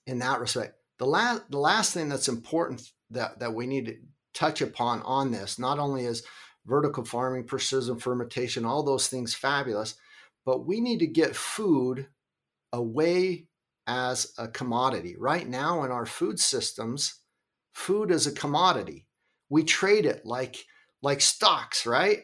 in 0.07 0.19
that 0.19 0.41
respect. 0.41 0.75
The 0.99 1.07
last, 1.07 1.51
the 1.51 1.59
last 1.59 1.95
thing 1.95 2.11
that's 2.11 2.29
important 2.29 2.93
that, 3.11 3.39
that 3.39 3.55
we 3.55 3.67
need 3.67 3.87
to 3.87 3.97
touch 4.35 4.61
upon 4.61 5.01
on 5.03 5.31
this, 5.31 5.59
not 5.59 5.79
only 5.79 6.05
is 6.05 6.23
vertical 6.67 7.07
farming, 7.07 7.45
precision 7.45 7.99
fermentation, 7.99 8.67
all 8.67 8.83
those 8.83 9.09
things 9.09 9.33
fabulous, 9.33 9.95
but 10.45 10.67
we 10.67 10.83
need 10.83 10.99
to 10.99 11.07
get 11.07 11.35
food 11.35 12.09
away 12.75 13.47
as 13.87 14.33
a 14.39 14.49
commodity. 14.49 15.17
Right 15.19 15.49
now 15.49 15.85
in 15.85 15.91
our 15.91 16.07
food 16.07 16.39
systems, 16.39 17.21
food 17.73 18.11
is 18.11 18.27
a 18.27 18.33
commodity. 18.33 19.07
We 19.49 19.65
trade 19.65 20.07
it 20.07 20.25
like 20.25 20.65
like 21.03 21.21
stocks, 21.21 21.87
right? 21.87 22.23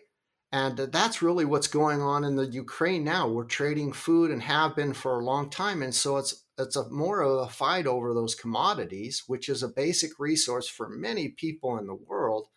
And 0.50 0.76
that's 0.76 1.22
really 1.22 1.46
what's 1.46 1.66
going 1.68 2.02
on 2.02 2.24
in 2.24 2.36
the 2.36 2.46
Ukraine 2.46 3.04
now. 3.04 3.26
We're 3.26 3.44
trading 3.44 3.92
food 3.92 4.30
and 4.30 4.42
have 4.42 4.76
been 4.76 4.92
for 4.92 5.18
a 5.18 5.24
long 5.24 5.48
time. 5.48 5.82
And 5.82 5.94
so 5.94 6.18
it's 6.18 6.44
it's 6.58 6.76
a 6.76 6.88
more 6.90 7.22
of 7.22 7.46
a 7.46 7.48
fight 7.48 7.86
over 7.86 8.12
those 8.12 8.34
commodities, 8.34 9.24
which 9.26 9.48
is 9.48 9.62
a 9.62 9.68
basic 9.68 10.18
resource 10.18 10.68
for 10.68 10.88
many 10.88 11.28
people 11.28 11.78
in 11.78 11.86
the 11.86 11.94
world. 11.94 12.48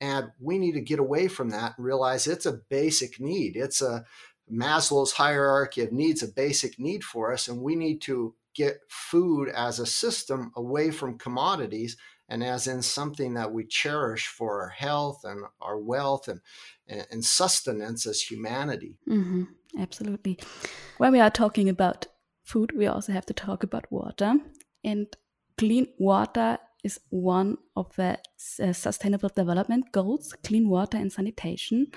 And 0.00 0.28
we 0.40 0.58
need 0.58 0.72
to 0.72 0.80
get 0.80 0.98
away 0.98 1.28
from 1.28 1.50
that 1.50 1.74
and 1.76 1.84
realize 1.84 2.26
it's 2.26 2.46
a 2.46 2.60
basic 2.68 3.20
need. 3.20 3.56
It's 3.56 3.82
a 3.82 4.04
Maslow's 4.50 5.12
hierarchy 5.12 5.82
of 5.82 5.92
needs, 5.92 6.22
a 6.22 6.28
basic 6.28 6.78
need 6.78 7.02
for 7.02 7.32
us. 7.32 7.48
And 7.48 7.60
we 7.60 7.74
need 7.74 8.00
to 8.02 8.34
get 8.54 8.80
food 8.88 9.48
as 9.48 9.78
a 9.78 9.86
system 9.86 10.52
away 10.56 10.90
from 10.90 11.18
commodities 11.18 11.96
and 12.28 12.42
as 12.42 12.66
in 12.66 12.80
something 12.82 13.34
that 13.34 13.52
we 13.52 13.64
cherish 13.64 14.26
for 14.26 14.62
our 14.62 14.68
health 14.68 15.24
and 15.24 15.42
our 15.60 15.78
wealth 15.78 16.28
and, 16.28 16.40
and 16.88 17.24
sustenance 17.24 18.06
as 18.06 18.22
humanity. 18.22 18.96
Mm-hmm. 19.08 19.44
Absolutely. 19.78 20.38
When 20.98 21.12
we 21.12 21.20
are 21.20 21.30
talking 21.30 21.68
about 21.68 22.06
food, 22.44 22.72
we 22.76 22.86
also 22.86 23.12
have 23.12 23.26
to 23.26 23.34
talk 23.34 23.62
about 23.62 23.90
water. 23.90 24.34
And 24.82 25.08
clean 25.58 25.88
water 25.98 26.58
is 26.82 27.00
one 27.10 27.58
of 27.76 27.94
the 27.96 28.18
uh, 28.62 28.72
sustainable 28.72 29.30
development 29.30 29.90
goals 29.92 30.34
clean 30.44 30.68
water 30.68 30.98
and 30.98 31.12
sanitation. 31.12 31.88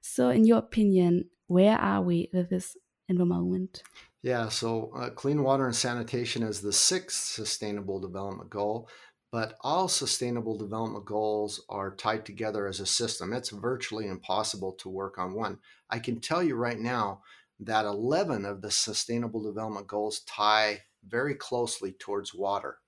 So, 0.00 0.28
in 0.28 0.44
your 0.44 0.58
opinion, 0.58 1.30
where 1.48 1.76
are 1.76 2.02
we 2.02 2.30
with 2.32 2.50
this 2.50 2.76
in 3.08 3.18
the 3.18 3.24
moment? 3.24 3.82
Yeah, 4.22 4.48
so 4.48 4.92
uh, 4.96 5.10
clean 5.10 5.42
water 5.42 5.66
and 5.66 5.74
sanitation 5.74 6.42
is 6.42 6.60
the 6.60 6.72
sixth 6.72 7.24
sustainable 7.24 8.00
development 8.00 8.50
goal, 8.50 8.88
but 9.30 9.54
all 9.60 9.88
sustainable 9.88 10.56
development 10.56 11.04
goals 11.04 11.64
are 11.68 11.94
tied 11.94 12.24
together 12.24 12.66
as 12.66 12.80
a 12.80 12.86
system. 12.86 13.32
It's 13.32 13.50
virtually 13.50 14.06
impossible 14.06 14.72
to 14.74 14.88
work 14.88 15.18
on 15.18 15.34
one. 15.34 15.58
I 15.90 15.98
can 15.98 16.20
tell 16.20 16.42
you 16.42 16.56
right 16.56 16.78
now 16.78 17.22
that 17.60 17.84
11 17.84 18.44
of 18.44 18.62
the 18.62 18.70
sustainable 18.70 19.42
development 19.42 19.86
goals 19.86 20.20
tie 20.20 20.82
very 21.06 21.34
closely 21.34 21.92
towards 21.92 22.34
water. 22.34 22.78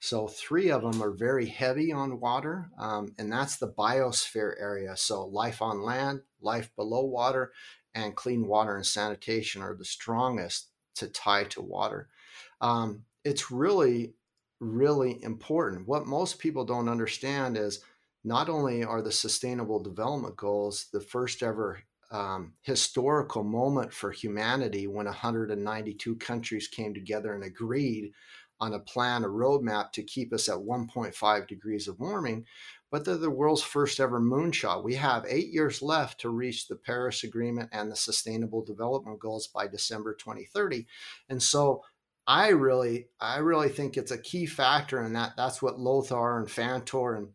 So, 0.00 0.28
three 0.28 0.70
of 0.70 0.82
them 0.82 1.02
are 1.02 1.10
very 1.10 1.46
heavy 1.46 1.92
on 1.92 2.20
water, 2.20 2.70
um, 2.78 3.14
and 3.18 3.32
that's 3.32 3.56
the 3.56 3.72
biosphere 3.72 4.54
area. 4.60 4.96
So, 4.96 5.26
life 5.26 5.60
on 5.60 5.82
land, 5.82 6.20
life 6.40 6.70
below 6.76 7.04
water, 7.04 7.52
and 8.04 8.14
clean 8.14 8.46
water 8.46 8.76
and 8.76 8.86
sanitation 8.86 9.62
are 9.62 9.74
the 9.74 9.84
strongest 9.84 10.68
to 10.96 11.08
tie 11.08 11.44
to 11.44 11.60
water. 11.60 12.08
Um, 12.60 13.04
it's 13.24 13.50
really, 13.50 14.14
really 14.60 15.22
important. 15.22 15.86
What 15.86 16.06
most 16.06 16.38
people 16.38 16.64
don't 16.64 16.88
understand 16.88 17.56
is 17.56 17.80
not 18.24 18.48
only 18.48 18.84
are 18.84 19.02
the 19.02 19.12
sustainable 19.12 19.80
development 19.80 20.36
goals 20.36 20.86
the 20.92 21.00
first 21.00 21.42
ever 21.42 21.80
um, 22.10 22.54
historical 22.62 23.44
moment 23.44 23.92
for 23.92 24.10
humanity 24.10 24.86
when 24.86 25.06
192 25.06 26.16
countries 26.16 26.66
came 26.66 26.94
together 26.94 27.34
and 27.34 27.44
agreed 27.44 28.12
on 28.60 28.74
a 28.74 28.78
plan, 28.78 29.24
a 29.24 29.28
roadmap 29.28 29.92
to 29.92 30.02
keep 30.02 30.32
us 30.32 30.48
at 30.48 30.56
1.5 30.56 31.48
degrees 31.48 31.88
of 31.88 32.00
warming. 32.00 32.44
But 32.90 33.04
they're 33.04 33.16
the 33.16 33.30
world's 33.30 33.62
first 33.62 34.00
ever 34.00 34.20
moonshot. 34.20 34.82
We 34.82 34.94
have 34.94 35.26
eight 35.28 35.48
years 35.48 35.82
left 35.82 36.20
to 36.20 36.30
reach 36.30 36.68
the 36.68 36.76
Paris 36.76 37.22
Agreement 37.22 37.68
and 37.72 37.90
the 37.90 37.96
Sustainable 37.96 38.64
Development 38.64 39.20
Goals 39.20 39.46
by 39.46 39.66
December 39.66 40.14
2030. 40.14 40.86
And 41.28 41.42
so 41.42 41.82
I 42.26 42.48
really, 42.48 43.08
I 43.20 43.38
really 43.38 43.68
think 43.68 43.96
it's 43.96 44.10
a 44.10 44.20
key 44.20 44.46
factor 44.46 45.02
in 45.02 45.14
that. 45.14 45.32
That's 45.36 45.62
what 45.62 45.78
Lothar 45.78 46.38
and 46.38 46.48
Phantor 46.48 47.16
and 47.16 47.28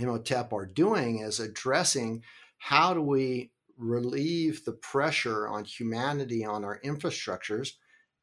Imhotep 0.00 0.52
are 0.52 0.66
doing 0.66 1.18
is 1.20 1.40
addressing 1.40 2.22
how 2.58 2.94
do 2.94 3.02
we 3.02 3.50
relieve 3.76 4.64
the 4.64 4.72
pressure 4.72 5.48
on 5.48 5.64
humanity 5.64 6.44
on 6.44 6.64
our 6.64 6.80
infrastructures. 6.84 7.72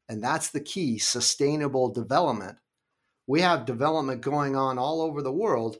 And 0.08 0.22
that's 0.22 0.50
the 0.50 0.60
key 0.60 0.98
sustainable 0.98 1.92
development. 1.92 2.58
We 3.26 3.42
have 3.42 3.66
development 3.66 4.22
going 4.22 4.56
on 4.56 4.78
all 4.78 5.02
over 5.02 5.20
the 5.20 5.32
world, 5.32 5.76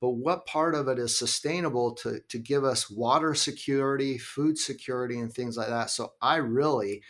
but 0.00 0.10
what 0.10 0.46
part 0.46 0.74
of 0.74 0.88
it 0.88 0.98
is 0.98 1.18
sustainable 1.18 1.94
to, 1.96 2.20
to 2.28 2.38
give 2.38 2.64
us 2.64 2.88
water 2.88 3.34
security, 3.34 4.18
food 4.18 4.56
security, 4.56 5.18
and 5.18 5.32
things 5.32 5.56
like 5.56 5.68
that? 5.68 5.90
So 5.90 6.12
I 6.22 6.36
really 6.36 7.02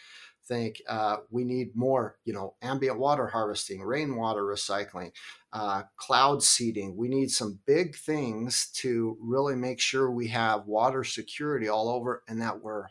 think 0.48 0.80
uh, 0.88 1.18
we 1.30 1.44
need 1.44 1.76
more, 1.76 2.16
you 2.24 2.32
know, 2.32 2.54
ambient 2.62 2.98
water 2.98 3.28
harvesting, 3.28 3.82
rainwater 3.82 4.42
recycling, 4.42 5.12
uh, 5.52 5.82
cloud 5.96 6.42
seeding. 6.42 6.96
We 6.96 7.08
need 7.08 7.30
some 7.30 7.60
big 7.66 7.94
things 7.94 8.68
to 8.76 9.16
really 9.20 9.54
make 9.54 9.78
sure 9.78 10.10
we 10.10 10.28
have 10.28 10.66
water 10.66 11.04
security 11.04 11.68
all 11.68 11.88
over 11.88 12.24
and 12.28 12.40
that 12.40 12.62
we're 12.62 12.86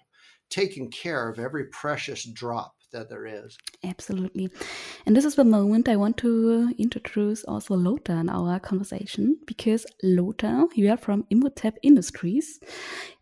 taking 0.50 0.90
care 0.90 1.30
of 1.30 1.40
every 1.40 1.66
precious 1.66 2.24
drop 2.24 2.76
that 2.92 3.10
there 3.10 3.26
is. 3.26 3.58
Absolutely. 3.84 4.50
And 5.06 5.16
this 5.16 5.26
is 5.26 5.36
the 5.36 5.44
moment 5.44 5.90
I 5.90 5.96
want 5.96 6.18
to 6.18 6.70
uh, 6.70 6.74
introduce 6.78 7.44
also 7.44 7.76
Lothar 7.76 8.14
in 8.14 8.30
our 8.30 8.60
conversation 8.60 9.38
because 9.46 9.86
Lothar, 10.04 10.66
you 10.76 10.92
are 10.92 10.98
from 10.98 11.26
Imhotep 11.30 11.78
Industries. 11.82 12.60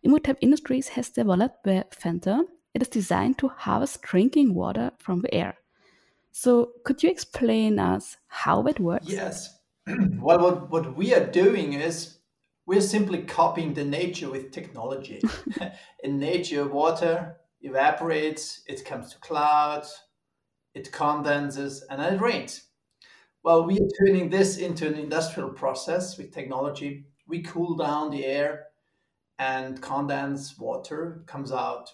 Imhotep 0.02 0.38
Industries 0.40 0.88
has 0.88 1.10
developed 1.10 1.64
the 1.64 1.84
Phantor 1.90 2.44
it 2.74 2.82
is 2.82 2.88
designed 2.88 3.38
to 3.38 3.48
harvest 3.48 4.02
drinking 4.02 4.54
water 4.54 4.92
from 4.98 5.20
the 5.20 5.34
air. 5.34 5.58
So, 6.30 6.72
could 6.84 7.02
you 7.02 7.10
explain 7.10 7.78
us 7.78 8.16
how 8.28 8.66
it 8.66 8.78
works? 8.78 9.08
Yes. 9.08 9.58
well, 9.86 10.38
what, 10.38 10.70
what 10.70 10.96
we 10.96 11.14
are 11.14 11.26
doing 11.26 11.72
is 11.72 12.18
we're 12.66 12.80
simply 12.80 13.22
copying 13.22 13.74
the 13.74 13.84
nature 13.84 14.30
with 14.30 14.52
technology. 14.52 15.20
In 16.04 16.20
nature, 16.20 16.68
water 16.68 17.38
evaporates, 17.62 18.62
it 18.66 18.84
comes 18.84 19.12
to 19.12 19.18
clouds, 19.18 20.04
it 20.74 20.92
condenses, 20.92 21.84
and 21.90 22.00
then 22.00 22.14
it 22.14 22.20
rains. 22.20 22.64
Well, 23.42 23.64
we 23.64 23.78
are 23.78 24.04
turning 24.04 24.28
this 24.28 24.58
into 24.58 24.86
an 24.86 24.94
industrial 24.94 25.50
process 25.50 26.18
with 26.18 26.32
technology. 26.32 27.06
We 27.26 27.42
cool 27.42 27.76
down 27.76 28.10
the 28.10 28.24
air 28.24 28.66
and 29.38 29.80
condense 29.80 30.58
water 30.58 31.22
comes 31.26 31.52
out. 31.52 31.90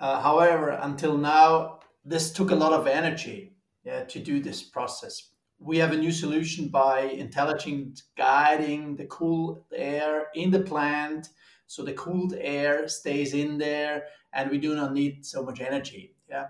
Uh, 0.00 0.20
however, 0.20 0.70
until 0.82 1.16
now, 1.16 1.80
this 2.04 2.32
took 2.32 2.50
a 2.50 2.56
lot 2.56 2.72
of 2.72 2.86
energy 2.86 3.54
yeah, 3.84 4.04
to 4.04 4.18
do 4.18 4.40
this 4.40 4.62
process. 4.62 5.30
We 5.58 5.78
have 5.78 5.92
a 5.92 5.96
new 5.96 6.12
solution 6.12 6.68
by 6.68 7.00
intelligent 7.00 8.02
guiding 8.16 8.96
the 8.96 9.06
cool 9.06 9.64
air 9.72 10.26
in 10.34 10.50
the 10.50 10.60
plant 10.60 11.28
so 11.66 11.82
the 11.82 11.92
cooled 11.94 12.34
air 12.38 12.88
stays 12.88 13.34
in 13.34 13.58
there 13.58 14.04
and 14.36 14.50
we 14.50 14.58
do 14.58 14.76
not 14.76 14.92
need 14.92 15.24
so 15.26 15.42
much 15.42 15.60
energy 15.60 16.14
yeah? 16.28 16.46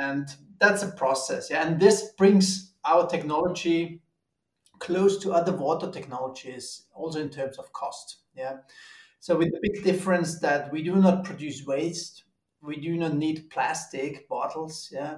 And 0.00 0.28
that's 0.60 0.82
a 0.82 0.92
process 0.92 1.50
yeah? 1.50 1.66
And 1.66 1.80
this 1.80 2.12
brings 2.16 2.74
our 2.84 3.08
technology 3.08 4.02
close 4.78 5.18
to 5.22 5.32
other 5.32 5.52
water 5.52 5.90
technologies 5.90 6.84
also 6.94 7.20
in 7.20 7.30
terms 7.30 7.58
of 7.58 7.72
cost 7.72 8.18
yeah? 8.36 8.58
So 9.18 9.36
with 9.36 9.50
the 9.50 9.60
big 9.62 9.82
difference 9.82 10.38
that 10.40 10.70
we 10.70 10.82
do 10.82 10.94
not 10.96 11.24
produce 11.24 11.66
waste 11.66 12.24
we 12.62 12.76
do 12.76 12.96
not 12.96 13.14
need 13.14 13.50
plastic 13.50 14.28
bottles 14.28 14.90
yeah? 14.92 15.16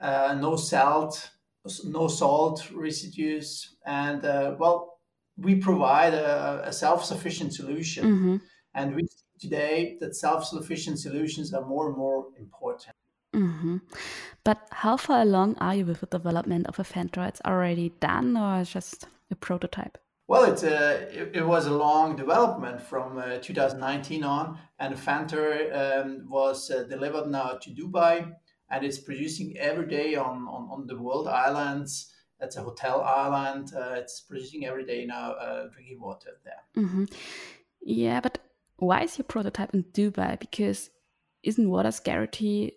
Uh, 0.00 0.36
no 0.38 0.56
salt 0.56 1.30
no 1.84 2.06
salt 2.06 2.70
residues 2.72 3.76
and 3.86 4.24
uh, 4.24 4.54
well 4.58 4.98
we 5.38 5.54
provide 5.54 6.14
a, 6.14 6.62
a 6.64 6.72
self-sufficient 6.72 7.52
solution. 7.52 8.04
Mm-hmm. 8.04 8.36
and 8.74 8.94
we 8.94 9.06
today 9.38 9.96
that 10.00 10.16
self-sufficient 10.16 10.98
solutions 10.98 11.52
are 11.54 11.64
more 11.64 11.88
and 11.88 11.96
more 11.96 12.26
important 12.38 12.96
Mm-hmm. 13.36 13.76
But 14.44 14.66
how 14.70 14.96
far 14.96 15.20
along 15.20 15.56
are 15.58 15.74
you 15.74 15.84
with 15.84 16.00
the 16.00 16.06
development 16.06 16.66
of 16.68 16.78
a 16.78 16.84
Phantor? 16.84 17.28
It's 17.28 17.42
already 17.44 17.90
done 18.00 18.36
or 18.36 18.64
just 18.64 19.06
a 19.30 19.36
prototype? 19.36 19.98
Well, 20.28 20.44
it's 20.44 20.62
a, 20.62 21.02
it, 21.12 21.36
it 21.36 21.46
was 21.46 21.66
a 21.66 21.72
long 21.72 22.16
development 22.16 22.80
from 22.80 23.18
uh, 23.18 23.38
2019 23.38 24.24
on, 24.24 24.58
and 24.80 24.96
Phantor 24.96 25.72
um, 25.72 26.26
was 26.28 26.70
uh, 26.70 26.82
delivered 26.84 27.28
now 27.28 27.58
to 27.62 27.70
Dubai, 27.70 28.32
and 28.70 28.84
it's 28.84 28.98
producing 28.98 29.56
every 29.56 29.86
day 29.86 30.16
on, 30.16 30.48
on, 30.48 30.68
on 30.70 30.86
the 30.86 31.00
world 31.00 31.28
islands. 31.28 32.12
It's 32.40 32.56
a 32.56 32.62
hotel 32.62 33.02
island. 33.02 33.72
Uh, 33.74 33.94
it's 33.96 34.20
producing 34.20 34.66
every 34.66 34.84
day 34.84 35.06
now 35.06 35.32
uh, 35.32 35.68
drinking 35.68 36.00
water 36.00 36.30
there. 36.44 36.84
Mm-hmm. 36.84 37.04
Yeah, 37.82 38.20
but 38.20 38.38
why 38.78 39.02
is 39.02 39.18
your 39.18 39.24
prototype 39.24 39.72
in 39.74 39.84
Dubai? 39.84 40.38
Because 40.38 40.90
isn't 41.42 41.70
water 41.70 41.90
scarcity 41.90 42.72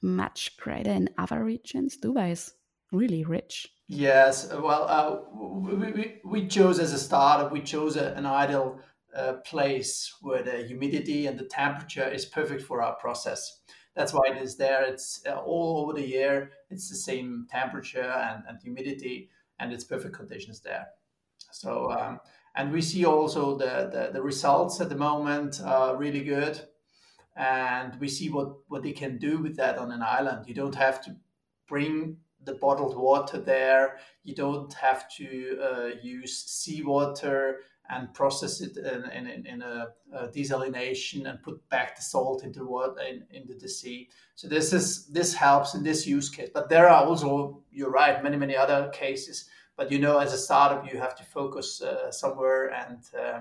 much 0.00 0.56
greater 0.56 0.90
in 0.90 1.08
other 1.18 1.44
regions. 1.44 1.96
Dubai 1.96 2.32
is 2.32 2.52
really 2.92 3.24
rich. 3.24 3.68
Yes, 3.88 4.48
well, 4.50 4.86
uh, 4.88 5.20
we, 5.34 5.92
we, 5.92 6.14
we 6.24 6.46
chose 6.46 6.78
as 6.78 6.92
a 6.92 6.98
startup, 6.98 7.52
we 7.52 7.60
chose 7.60 7.96
a, 7.96 8.12
an 8.14 8.26
ideal 8.26 8.80
uh, 9.14 9.34
place 9.44 10.14
where 10.22 10.42
the 10.42 10.64
humidity 10.64 11.26
and 11.26 11.38
the 11.38 11.44
temperature 11.44 12.08
is 12.08 12.24
perfect 12.24 12.62
for 12.62 12.82
our 12.82 12.94
process. 12.94 13.60
That's 13.94 14.14
why 14.14 14.22
it 14.30 14.40
is 14.40 14.56
there. 14.56 14.84
It's 14.84 15.22
uh, 15.26 15.34
all 15.34 15.82
over 15.82 15.92
the 15.92 16.06
year. 16.06 16.52
It's 16.70 16.88
the 16.88 16.96
same 16.96 17.46
temperature 17.50 18.00
and, 18.00 18.42
and 18.48 18.58
humidity, 18.62 19.28
and 19.58 19.72
it's 19.72 19.84
perfect 19.84 20.16
conditions 20.16 20.60
there. 20.60 20.86
So, 21.50 21.90
um, 21.90 22.20
and 22.54 22.72
we 22.72 22.82
see 22.82 23.04
also 23.04 23.56
the, 23.56 23.90
the, 23.92 24.10
the 24.12 24.22
results 24.22 24.80
at 24.80 24.88
the 24.88 24.96
moment 24.96 25.60
are 25.64 25.96
really 25.96 26.22
good 26.22 26.60
and 27.36 27.98
we 27.98 28.08
see 28.08 28.28
what 28.28 28.52
what 28.68 28.82
they 28.82 28.92
can 28.92 29.18
do 29.18 29.38
with 29.38 29.56
that 29.56 29.78
on 29.78 29.90
an 29.90 30.02
island. 30.02 30.46
You 30.46 30.54
don't 30.54 30.74
have 30.74 31.02
to 31.04 31.16
bring 31.66 32.18
the 32.44 32.54
bottled 32.54 32.96
water 32.96 33.38
there. 33.38 33.98
You 34.24 34.34
don't 34.34 34.72
have 34.74 35.08
to 35.16 35.58
uh, 35.62 35.90
use 36.02 36.36
seawater 36.36 37.60
and 37.88 38.12
process 38.14 38.60
it 38.60 38.76
in, 38.76 39.04
in, 39.10 39.46
in 39.46 39.62
a, 39.62 39.88
a, 40.14 40.28
desalination 40.28 41.28
and 41.28 41.42
put 41.42 41.68
back 41.68 41.96
the 41.96 42.02
salt 42.02 42.44
into 42.44 42.64
water 42.64 43.00
in, 43.00 43.24
into 43.30 43.54
the 43.54 43.68
sea. 43.68 44.08
So 44.34 44.48
this 44.48 44.72
is 44.72 45.06
this 45.06 45.34
helps 45.34 45.74
in 45.74 45.82
this 45.82 46.06
use 46.06 46.28
case. 46.28 46.50
But 46.52 46.68
there 46.68 46.88
are 46.88 47.04
also, 47.04 47.62
you're 47.70 47.90
right, 47.90 48.22
many 48.22 48.36
many 48.36 48.56
other 48.56 48.90
cases. 48.90 49.48
But 49.76 49.90
you 49.90 49.98
know, 49.98 50.18
as 50.18 50.32
a 50.32 50.38
startup, 50.38 50.90
you 50.92 50.98
have 50.98 51.16
to 51.16 51.24
focus 51.24 51.80
uh, 51.80 52.10
somewhere 52.10 52.72
and 52.72 52.98
uh, 53.18 53.40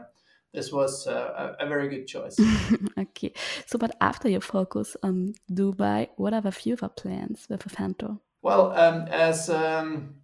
this 0.53 0.71
was 0.71 1.07
uh, 1.07 1.55
a, 1.59 1.65
a, 1.65 1.67
very 1.67 1.87
good 1.87 2.07
choice. 2.07 2.37
okay, 2.97 3.31
so 3.65 3.77
but 3.77 3.95
after 4.01 4.27
your 4.27 4.41
focus 4.41 4.97
on 5.01 5.33
Dubai, 5.49 6.09
what 6.17 6.33
are 6.33 6.41
the 6.41 6.51
future 6.51 6.89
plans 6.89 7.47
with 7.49 7.63
Phantor? 7.63 8.19
Well, 8.41 8.73
um, 8.73 9.07
as 9.09 9.49
um, 9.49 10.15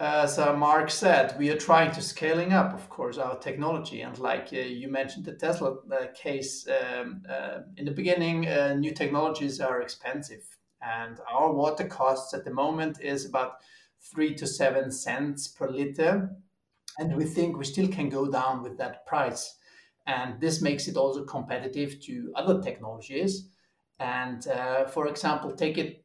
as 0.00 0.38
uh, 0.38 0.56
Mark 0.56 0.90
said, 0.90 1.36
we 1.38 1.50
are 1.50 1.56
trying 1.56 1.90
to 1.92 2.02
scaling 2.02 2.52
up, 2.52 2.72
of 2.72 2.88
course, 2.88 3.18
our 3.18 3.36
technology. 3.36 4.02
And 4.02 4.16
like 4.18 4.48
uh, 4.52 4.58
you 4.58 4.88
mentioned, 4.88 5.24
the 5.24 5.34
Tesla 5.34 5.76
uh, 5.92 6.06
case 6.14 6.68
um, 6.68 7.22
uh, 7.28 7.60
in 7.76 7.84
the 7.84 7.90
beginning, 7.90 8.46
uh, 8.46 8.74
new 8.74 8.92
technologies 8.92 9.60
are 9.60 9.82
expensive, 9.82 10.44
and 10.80 11.18
our 11.30 11.52
water 11.52 11.84
costs 11.84 12.32
at 12.32 12.44
the 12.44 12.52
moment 12.52 13.00
is 13.00 13.26
about 13.26 13.54
three 14.00 14.34
to 14.34 14.46
seven 14.46 14.90
cents 14.90 15.48
per 15.48 15.68
liter 15.68 16.30
and 16.98 17.16
we 17.16 17.24
think 17.24 17.56
we 17.56 17.64
still 17.64 17.88
can 17.88 18.08
go 18.08 18.30
down 18.30 18.62
with 18.62 18.76
that 18.78 19.06
price. 19.06 19.56
And 20.06 20.40
this 20.40 20.60
makes 20.60 20.88
it 20.88 20.96
also 20.96 21.24
competitive 21.24 22.00
to 22.02 22.32
other 22.34 22.60
technologies. 22.60 23.48
And 24.00 24.46
uh, 24.48 24.86
for 24.86 25.06
example, 25.06 25.52
take 25.52 25.78
it. 25.78 26.04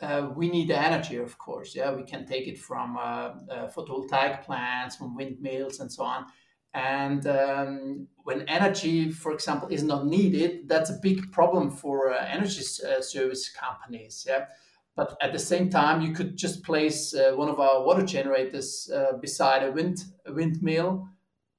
Uh, 0.00 0.30
we 0.34 0.48
need 0.50 0.70
energy, 0.70 1.16
of 1.16 1.38
course. 1.38 1.74
Yeah, 1.74 1.94
we 1.94 2.02
can 2.02 2.26
take 2.26 2.48
it 2.48 2.58
from 2.58 2.96
uh, 2.96 3.00
uh 3.00 3.70
photovoltaic 3.70 4.42
plants, 4.42 4.96
from 4.96 5.14
windmills, 5.14 5.80
and 5.80 5.90
so 5.92 6.02
on. 6.02 6.26
And 6.74 7.26
um, 7.26 8.08
when 8.24 8.42
energy, 8.48 9.10
for 9.10 9.32
example, 9.32 9.68
is 9.68 9.82
not 9.82 10.06
needed, 10.06 10.68
that's 10.68 10.90
a 10.90 10.98
big 11.02 11.30
problem 11.30 11.70
for 11.70 12.12
uh, 12.12 12.26
energy 12.26 12.62
uh, 12.88 13.00
service 13.00 13.50
companies. 13.50 14.24
Yeah, 14.26 14.46
but 14.94 15.16
at 15.22 15.32
the 15.32 15.38
same 15.38 15.70
time, 15.70 16.02
you 16.02 16.12
could 16.12 16.36
just 16.36 16.62
place 16.62 17.14
uh, 17.14 17.32
one 17.34 17.48
of 17.48 17.58
our 17.58 17.84
water 17.84 18.04
generators 18.04 18.90
uh, 18.94 19.16
beside 19.20 19.62
a 19.62 19.72
wind 19.72 20.04
a 20.26 20.32
windmill, 20.32 21.08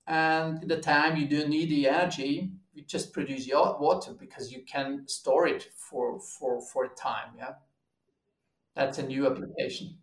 and 0.08 0.62
at 0.62 0.68
the 0.68 0.80
time 0.80 1.18
you 1.18 1.28
don't 1.28 1.50
need 1.50 1.70
the 1.70 1.88
energy, 1.88 2.52
you 2.74 2.84
just 2.84 3.14
produce 3.14 3.48
your 3.48 3.80
water 3.80 4.14
because 4.14 4.52
you 4.52 4.64
can 4.66 5.08
store 5.08 5.48
it 5.48 5.70
for 5.76 6.20
for 6.20 6.62
for 6.62 6.86
a 6.86 6.96
time. 6.96 7.34
Yeah, 7.38 7.54
that's 8.76 9.00
a 9.00 9.04
new 9.04 9.26
application. 9.26 9.98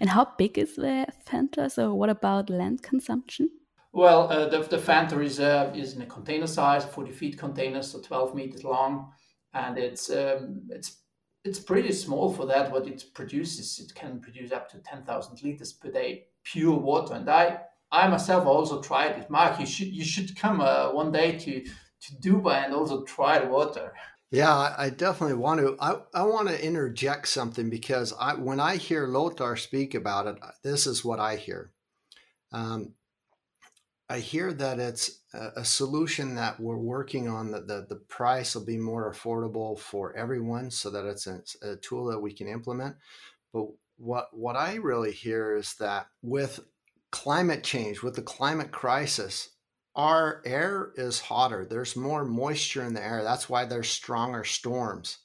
And 0.00 0.10
how 0.10 0.32
big 0.38 0.58
is 0.58 0.76
the 0.76 1.06
Phantor? 1.26 1.70
So, 1.70 1.94
what 1.94 2.08
about 2.08 2.50
land 2.50 2.82
consumption? 2.82 3.50
Well, 3.92 4.30
uh, 4.30 4.48
the, 4.48 4.60
the 4.62 5.20
is, 5.20 5.40
uh, 5.40 5.72
is 5.74 5.94
in 5.94 6.02
a 6.02 6.06
container 6.06 6.46
size, 6.46 6.84
40 6.84 7.10
feet 7.10 7.38
container, 7.38 7.82
so 7.82 8.00
12 8.00 8.34
meters 8.34 8.64
long, 8.64 9.12
and 9.54 9.78
it's 9.78 10.10
um, 10.10 10.68
it's 10.70 10.98
it's 11.44 11.58
pretty 11.58 11.92
small 11.92 12.32
for 12.32 12.46
that. 12.46 12.70
What 12.70 12.86
it 12.86 13.04
produces, 13.14 13.78
it 13.78 13.94
can 13.94 14.20
produce 14.20 14.52
up 14.52 14.68
to 14.70 14.78
ten 14.78 15.02
thousand 15.02 15.42
liters 15.42 15.72
per 15.72 15.90
day 15.90 16.26
pure 16.44 16.76
water. 16.76 17.14
And 17.14 17.28
I, 17.28 17.60
I 17.90 18.08
myself 18.08 18.46
also 18.46 18.80
tried 18.82 19.18
it. 19.18 19.30
Mark, 19.30 19.60
you 19.60 19.66
should 19.66 19.88
you 19.88 20.04
should 20.04 20.36
come 20.36 20.60
uh, 20.60 20.90
one 20.92 21.12
day 21.12 21.38
to 21.38 21.62
to 21.62 22.14
Dubai 22.22 22.64
and 22.64 22.74
also 22.74 23.04
try 23.04 23.42
water. 23.44 23.92
Yeah, 24.30 24.74
I 24.76 24.90
definitely 24.90 25.36
want 25.36 25.60
to. 25.60 25.76
I, 25.80 25.96
I 26.12 26.22
want 26.22 26.48
to 26.48 26.64
interject 26.64 27.28
something 27.28 27.70
because 27.70 28.12
I 28.20 28.34
when 28.34 28.60
I 28.60 28.76
hear 28.76 29.06
Lothar 29.06 29.56
speak 29.56 29.94
about 29.94 30.26
it, 30.26 30.36
this 30.62 30.86
is 30.86 31.04
what 31.04 31.18
I 31.18 31.36
hear. 31.36 31.72
Um, 32.52 32.94
I 34.10 34.20
hear 34.20 34.52
that 34.54 34.80
it's 34.80 35.20
a, 35.34 35.64
solution 35.64 36.34
that 36.36 36.58
we're 36.58 36.78
working 36.78 37.28
on. 37.28 37.50
That 37.50 37.66
the, 37.68 37.86
the 37.88 37.96
price 37.96 38.54
will 38.54 38.64
be 38.64 38.78
more 38.78 39.12
affordable 39.12 39.78
for 39.78 40.16
everyone, 40.16 40.70
so 40.70 40.90
that 40.90 41.04
it's 41.04 41.26
a, 41.26 41.42
a 41.62 41.76
tool 41.76 42.06
that 42.06 42.20
we 42.20 42.32
can 42.32 42.48
implement. 42.48 42.96
But 43.52 43.66
what 43.98 44.28
what 44.32 44.56
I 44.56 44.76
really 44.76 45.12
hear 45.12 45.56
is 45.56 45.74
that 45.74 46.06
with 46.22 46.60
climate 47.10 47.62
change, 47.64 48.02
with 48.02 48.14
the 48.14 48.22
climate 48.22 48.70
crisis, 48.70 49.50
our 49.94 50.42
air 50.46 50.92
is 50.96 51.20
hotter. 51.20 51.66
There's 51.68 51.96
more 51.96 52.24
moisture 52.24 52.84
in 52.84 52.94
the 52.94 53.04
air. 53.04 53.22
That's 53.22 53.48
why 53.48 53.64
there's 53.64 53.88
stronger 53.88 54.44
storms. 54.44 55.18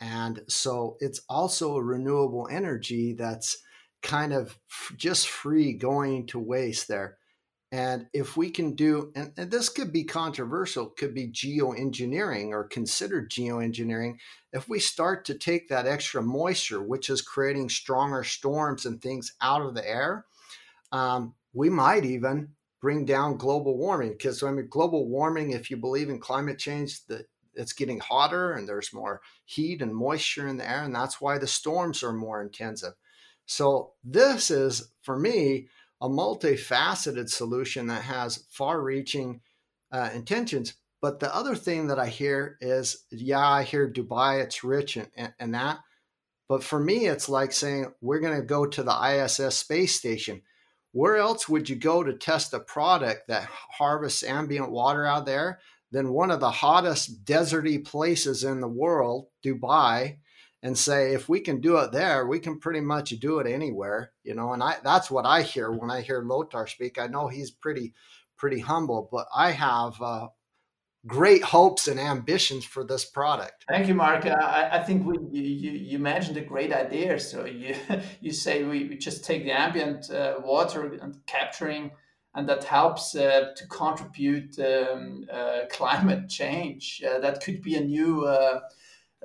And 0.00 0.42
so 0.48 0.96
it's 1.00 1.20
also 1.28 1.76
a 1.76 1.82
renewable 1.82 2.48
energy 2.50 3.14
that's 3.14 3.58
kind 4.02 4.32
of 4.32 4.58
just 4.96 5.28
free 5.28 5.72
going 5.72 6.26
to 6.28 6.38
waste 6.38 6.88
there. 6.88 7.18
And 7.70 8.06
if 8.14 8.36
we 8.36 8.50
can 8.50 8.74
do, 8.74 9.12
and, 9.14 9.32
and, 9.36 9.50
this 9.50 9.68
could 9.68 9.92
be 9.92 10.04
controversial, 10.04 10.86
could 10.86 11.14
be 11.14 11.28
geoengineering 11.28 12.48
or 12.48 12.64
considered 12.64 13.30
geoengineering. 13.30 14.16
If 14.54 14.70
we 14.70 14.80
start 14.80 15.26
to 15.26 15.34
take 15.34 15.68
that 15.68 15.86
extra 15.86 16.22
moisture, 16.22 16.82
which 16.82 17.10
is 17.10 17.20
creating 17.20 17.68
stronger 17.68 18.24
storms 18.24 18.86
and 18.86 19.02
things 19.02 19.34
out 19.42 19.60
of 19.60 19.74
the 19.74 19.86
air, 19.86 20.24
um, 20.92 21.34
we 21.52 21.68
might 21.68 22.06
even 22.06 22.48
bring 22.80 23.04
down 23.04 23.36
global 23.36 23.76
warming. 23.76 24.12
Because 24.12 24.42
I 24.42 24.50
mean, 24.50 24.68
global 24.70 25.06
warming, 25.06 25.50
if 25.50 25.70
you 25.70 25.76
believe 25.76 26.08
in 26.08 26.20
climate 26.20 26.58
change, 26.58 27.04
the 27.06 27.26
it's 27.58 27.72
getting 27.72 27.98
hotter 27.98 28.52
and 28.52 28.68
there's 28.68 28.94
more 28.94 29.20
heat 29.44 29.82
and 29.82 29.94
moisture 29.94 30.46
in 30.46 30.56
the 30.56 30.70
air 30.70 30.84
and 30.84 30.94
that's 30.94 31.20
why 31.20 31.36
the 31.36 31.46
storms 31.46 32.02
are 32.02 32.12
more 32.12 32.40
intensive 32.40 32.94
so 33.46 33.92
this 34.04 34.50
is 34.50 34.92
for 35.02 35.18
me 35.18 35.66
a 36.00 36.08
multifaceted 36.08 37.28
solution 37.28 37.86
that 37.88 38.02
has 38.02 38.44
far 38.50 38.80
reaching 38.80 39.40
uh, 39.92 40.10
intentions 40.14 40.74
but 41.00 41.20
the 41.20 41.34
other 41.34 41.54
thing 41.54 41.88
that 41.88 41.98
i 41.98 42.06
hear 42.06 42.56
is 42.60 43.04
yeah 43.10 43.48
i 43.48 43.62
hear 43.62 43.90
dubai 43.90 44.42
it's 44.42 44.62
rich 44.62 44.96
and, 44.96 45.08
and, 45.16 45.32
and 45.38 45.54
that 45.54 45.78
but 46.48 46.64
for 46.64 46.80
me 46.80 47.06
it's 47.06 47.28
like 47.28 47.52
saying 47.52 47.92
we're 48.00 48.20
going 48.20 48.36
to 48.40 48.46
go 48.46 48.66
to 48.66 48.82
the 48.82 49.24
iss 49.24 49.56
space 49.56 49.94
station. 49.94 50.42
Where 50.92 51.18
else 51.18 51.48
would 51.48 51.68
you 51.68 51.76
go 51.76 52.02
to 52.02 52.14
test 52.14 52.54
a 52.54 52.60
product 52.60 53.28
that 53.28 53.48
harvests 53.78 54.22
ambient 54.22 54.70
water 54.70 55.04
out 55.04 55.26
there 55.26 55.60
than 55.92 56.12
one 56.12 56.30
of 56.30 56.40
the 56.40 56.50
hottest 56.50 57.24
deserty 57.24 57.84
places 57.84 58.42
in 58.42 58.60
the 58.60 58.68
world, 58.68 59.26
Dubai, 59.44 60.16
and 60.62 60.76
say 60.76 61.12
if 61.14 61.28
we 61.28 61.40
can 61.40 61.60
do 61.60 61.76
it 61.78 61.92
there, 61.92 62.26
we 62.26 62.40
can 62.40 62.58
pretty 62.58 62.80
much 62.80 63.10
do 63.10 63.38
it 63.38 63.46
anywhere, 63.46 64.12
you 64.24 64.34
know. 64.34 64.52
And 64.52 64.62
I 64.62 64.76
that's 64.82 65.10
what 65.10 65.26
I 65.26 65.42
hear 65.42 65.70
when 65.70 65.90
I 65.90 66.00
hear 66.00 66.22
Lothar 66.22 66.66
speak. 66.66 66.98
I 66.98 67.06
know 67.06 67.28
he's 67.28 67.50
pretty 67.50 67.94
pretty 68.36 68.60
humble, 68.60 69.08
but 69.10 69.26
I 69.34 69.52
have 69.52 70.00
uh, 70.00 70.28
great 71.06 71.42
hopes 71.42 71.88
and 71.88 72.00
ambitions 72.00 72.64
for 72.64 72.84
this 72.84 73.04
product. 73.04 73.64
Thank 73.68 73.88
you, 73.88 73.94
Mark. 73.94 74.26
I, 74.26 74.70
I 74.72 74.82
think 74.82 75.06
we, 75.06 75.16
you, 75.30 75.70
you 75.70 75.98
mentioned 75.98 76.36
a 76.36 76.42
great 76.42 76.72
idea. 76.72 77.18
So 77.20 77.44
you 77.44 77.74
you 78.20 78.32
say 78.32 78.64
we, 78.64 78.88
we 78.88 78.96
just 78.96 79.24
take 79.24 79.44
the 79.44 79.52
ambient 79.52 80.10
uh, 80.10 80.34
water 80.42 80.92
and 81.00 81.16
capturing, 81.26 81.92
and 82.34 82.48
that 82.48 82.64
helps 82.64 83.14
uh, 83.14 83.52
to 83.56 83.66
contribute 83.68 84.58
um, 84.58 85.24
uh, 85.32 85.60
climate 85.70 86.28
change. 86.28 87.00
Uh, 87.08 87.20
that 87.20 87.44
could 87.44 87.62
be 87.62 87.76
a 87.76 87.80
new 87.80 88.24
uh, 88.24 88.60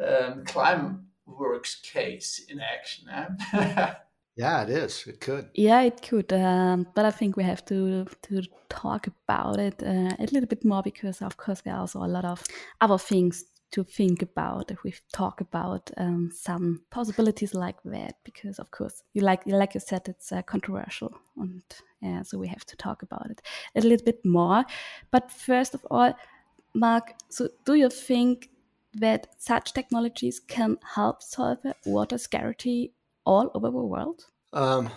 um, 0.03 0.43
climate 0.45 0.97
works 1.25 1.75
case 1.75 2.45
in 2.49 2.59
action. 2.59 3.07
Eh? 3.09 3.93
Yeah, 4.35 4.63
it 4.63 4.69
is. 4.69 5.05
It 5.05 5.19
could. 5.21 5.49
Yeah, 5.53 5.81
it 5.81 6.01
could. 6.01 6.33
Um, 6.33 6.87
but 6.95 7.05
I 7.05 7.11
think 7.11 7.37
we 7.37 7.43
have 7.43 7.63
to 7.65 8.05
to 8.23 8.41
talk 8.67 9.07
about 9.07 9.59
it 9.59 9.83
uh, 9.83 10.15
a 10.17 10.25
little 10.31 10.47
bit 10.47 10.65
more 10.65 10.81
because, 10.81 11.21
of 11.21 11.37
course, 11.37 11.61
there 11.61 11.75
are 11.75 11.81
also 11.81 11.99
a 11.99 12.07
lot 12.07 12.25
of 12.25 12.43
other 12.81 12.97
things 12.97 13.45
to 13.71 13.83
think 13.83 14.21
about 14.21 14.71
if 14.71 14.83
we 14.83 14.93
talk 15.11 15.41
about 15.41 15.91
um, 15.97 16.31
some 16.31 16.81
possibilities 16.89 17.53
like 17.53 17.77
that. 17.85 18.15
Because, 18.23 18.57
of 18.57 18.71
course, 18.71 19.03
you 19.13 19.21
like 19.21 19.45
like 19.45 19.75
you 19.75 19.79
said, 19.79 20.07
it's 20.07 20.31
uh, 20.31 20.41
controversial, 20.41 21.13
and 21.37 21.63
uh, 22.03 22.23
so 22.23 22.39
we 22.39 22.47
have 22.47 22.65
to 22.65 22.75
talk 22.75 23.03
about 23.03 23.29
it 23.29 23.41
a 23.75 23.81
little 23.81 24.05
bit 24.05 24.25
more. 24.25 24.65
But 25.11 25.31
first 25.31 25.75
of 25.75 25.85
all, 25.91 26.13
Mark, 26.73 27.13
so 27.29 27.49
do 27.65 27.75
you 27.75 27.89
think 27.89 28.49
that 28.93 29.27
such 29.37 29.73
technologies 29.73 30.39
can 30.39 30.77
help 30.95 31.21
solve 31.21 31.59
water 31.85 32.17
scarcity 32.17 32.93
all 33.25 33.51
over 33.53 33.67
the 33.69 33.77
world? 33.77 34.25
Um, 34.51 34.89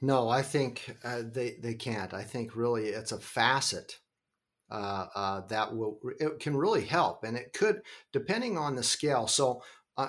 no, 0.00 0.28
I 0.28 0.42
think 0.42 0.96
uh, 1.04 1.22
they 1.24 1.56
they 1.60 1.74
can't. 1.74 2.12
I 2.12 2.22
think 2.22 2.56
really 2.56 2.88
it's 2.88 3.12
a 3.12 3.18
facet 3.18 3.98
uh, 4.70 5.06
uh, 5.14 5.40
that 5.48 5.74
will 5.74 5.98
it 6.20 6.40
can 6.40 6.56
really 6.56 6.84
help, 6.84 7.24
and 7.24 7.36
it 7.36 7.52
could 7.52 7.82
depending 8.12 8.58
on 8.58 8.76
the 8.76 8.82
scale. 8.82 9.26
So, 9.26 9.62
uh, 9.96 10.08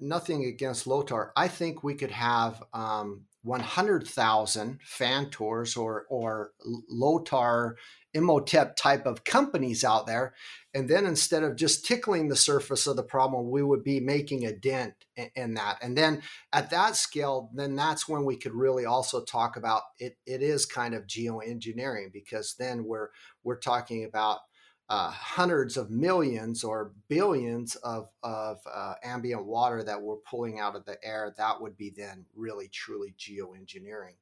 nothing 0.00 0.44
against 0.44 0.86
Lothar. 0.86 1.32
I 1.36 1.48
think 1.48 1.82
we 1.82 1.94
could 1.94 2.10
have 2.10 2.62
um, 2.72 3.22
100,000 3.42 4.80
Phantors 4.86 5.76
or 5.76 6.06
or 6.08 6.52
Lothar 6.90 7.76
Imhotep 8.14 8.76
type 8.76 9.06
of 9.06 9.24
companies 9.24 9.84
out 9.84 10.06
there. 10.06 10.34
And 10.74 10.88
then 10.88 11.04
instead 11.04 11.42
of 11.42 11.56
just 11.56 11.84
tickling 11.84 12.28
the 12.28 12.36
surface 12.36 12.86
of 12.86 12.96
the 12.96 13.02
problem, 13.02 13.50
we 13.50 13.62
would 13.62 13.84
be 13.84 14.00
making 14.00 14.46
a 14.46 14.52
dent 14.52 14.94
in, 15.34 15.54
that. 15.54 15.78
And 15.82 15.96
then 15.96 16.22
at 16.52 16.70
that 16.70 16.96
scale, 16.96 17.50
then 17.54 17.74
that's 17.76 18.08
when 18.08 18.24
we 18.24 18.36
could 18.36 18.54
really 18.54 18.86
also 18.86 19.22
talk 19.22 19.56
about 19.56 19.82
it. 19.98 20.16
It 20.26 20.42
is 20.42 20.64
kind 20.64 20.94
of 20.94 21.06
geoengineering 21.06 22.12
because 22.12 22.54
then 22.58 22.84
we're 22.84 23.08
we're 23.44 23.58
talking 23.58 24.04
about 24.04 24.40
uh, 24.88 25.10
hundreds 25.10 25.76
of 25.76 25.90
millions 25.90 26.62
or 26.62 26.92
billions 27.08 27.76
of, 27.76 28.08
of 28.22 28.58
uh, 28.70 28.94
ambient 29.02 29.46
water 29.46 29.82
that 29.82 30.02
we're 30.02 30.16
pulling 30.16 30.58
out 30.58 30.76
of 30.76 30.84
the 30.84 30.96
air. 31.02 31.32
That 31.38 31.60
would 31.62 31.76
be 31.76 31.90
then 31.96 32.26
really 32.34 32.68
truly 32.68 33.14
geoengineering. 33.18 34.16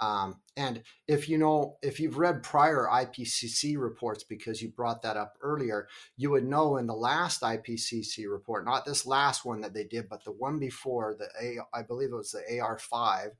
Um, 0.00 0.40
and 0.56 0.82
if 1.08 1.28
you 1.28 1.38
know, 1.38 1.76
if 1.82 1.98
you've 2.00 2.18
read 2.18 2.42
prior 2.42 2.86
IPCC 2.90 3.78
reports, 3.78 4.24
because 4.24 4.60
you 4.60 4.68
brought 4.68 5.02
that 5.02 5.16
up 5.16 5.38
earlier, 5.40 5.88
you 6.16 6.30
would 6.30 6.46
know 6.46 6.76
in 6.76 6.86
the 6.86 6.94
last 6.94 7.42
IPCC 7.42 8.30
report, 8.30 8.64
not 8.64 8.84
this 8.84 9.06
last 9.06 9.44
one 9.44 9.60
that 9.62 9.72
they 9.72 9.84
did, 9.84 10.08
but 10.08 10.24
the 10.24 10.32
one 10.32 10.58
before, 10.58 11.16
the 11.18 11.28
A, 11.42 11.58
I 11.76 11.82
believe 11.82 12.10
it 12.10 12.16
was 12.16 12.32
the 12.32 12.42
AR5, 12.50 13.30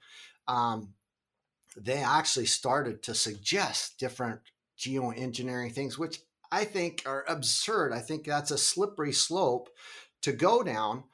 um, 0.48 0.94
they 1.76 1.98
actually 2.02 2.46
started 2.46 3.02
to 3.02 3.14
suggest 3.14 3.98
different 3.98 4.40
geoengineering 4.78 5.72
things, 5.72 5.98
which 5.98 6.20
I 6.50 6.64
think 6.64 7.02
are 7.06 7.24
absurd. 7.28 7.92
I 7.92 8.00
think 8.00 8.24
that's 8.24 8.50
a 8.50 8.58
slippery 8.58 9.12
slope 9.12 9.68
to 10.22 10.32
go 10.32 10.62
down. 10.62 11.04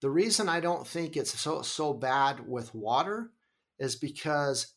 The 0.00 0.10
reason 0.10 0.48
I 0.48 0.60
don't 0.60 0.86
think 0.86 1.16
it's 1.16 1.38
so 1.38 1.62
so 1.62 1.92
bad 1.92 2.48
with 2.48 2.74
water 2.74 3.30
is 3.78 3.96
because 3.96 4.74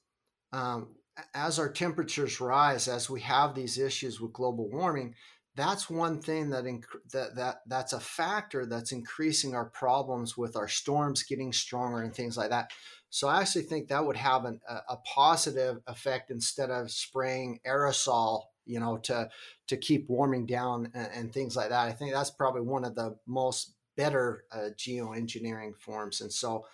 um, 0.54 0.96
as 1.34 1.60
our 1.60 1.70
temperatures 1.70 2.40
rise, 2.40 2.88
as 2.88 3.10
we 3.10 3.22
have 3.22 3.54
these 3.54 3.78
issues 3.78 4.22
with 4.22 4.34
global 4.34 4.70
warming, 4.70 5.16
that's 5.56 5.90
one 5.90 6.22
thing 6.22 6.50
that, 6.50 6.64
inc- 6.64 6.84
that 7.12 7.36
that 7.36 7.58
that's 7.68 7.94
a 7.94 8.00
factor 8.00 8.66
that's 8.66 8.92
increasing 8.92 9.54
our 9.54 9.66
problems 9.66 10.36
with 10.36 10.56
our 10.56 10.68
storms 10.68 11.24
getting 11.24 11.54
stronger 11.54 12.02
and 12.02 12.14
things 12.14 12.38
like 12.38 12.50
that. 12.50 12.72
So 13.10 13.28
I 13.28 13.42
actually 13.42 13.64
think 13.64 13.90
that 13.90 14.06
would 14.06 14.18
have 14.18 14.46
an, 14.46 14.60
a, 14.68 14.94
a 14.94 14.98
positive 15.06 15.78
effect 15.86 16.32
instead 16.32 16.72
of 16.72 16.90
spraying 16.90 17.60
aerosol, 17.68 18.46
you 18.66 18.80
know, 18.80 18.98
to 19.04 19.30
to 19.68 19.78
keep 19.78 20.10
warming 20.10 20.48
down 20.48 20.92
and, 20.96 21.10
and 21.14 21.34
things 21.34 21.56
like 21.56 21.70
that. 21.70 21.88
I 21.88 21.92
think 21.92 22.14
that's 22.14 22.32
probably 22.32 22.62
one 22.62 22.86
of 22.86 22.96
the 22.96 23.16
most 23.28 23.76
better 23.96 24.46
uh, 24.52 24.70
geoengineering 24.76 25.78
forms. 25.78 26.22
And 26.22 26.34
so 26.34 26.66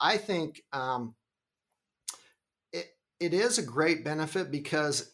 I 0.00 0.16
think 0.16 0.62
um, 0.72 1.14
it 3.20 3.34
is 3.34 3.58
a 3.58 3.62
great 3.62 4.02
benefit 4.02 4.50
because 4.50 5.12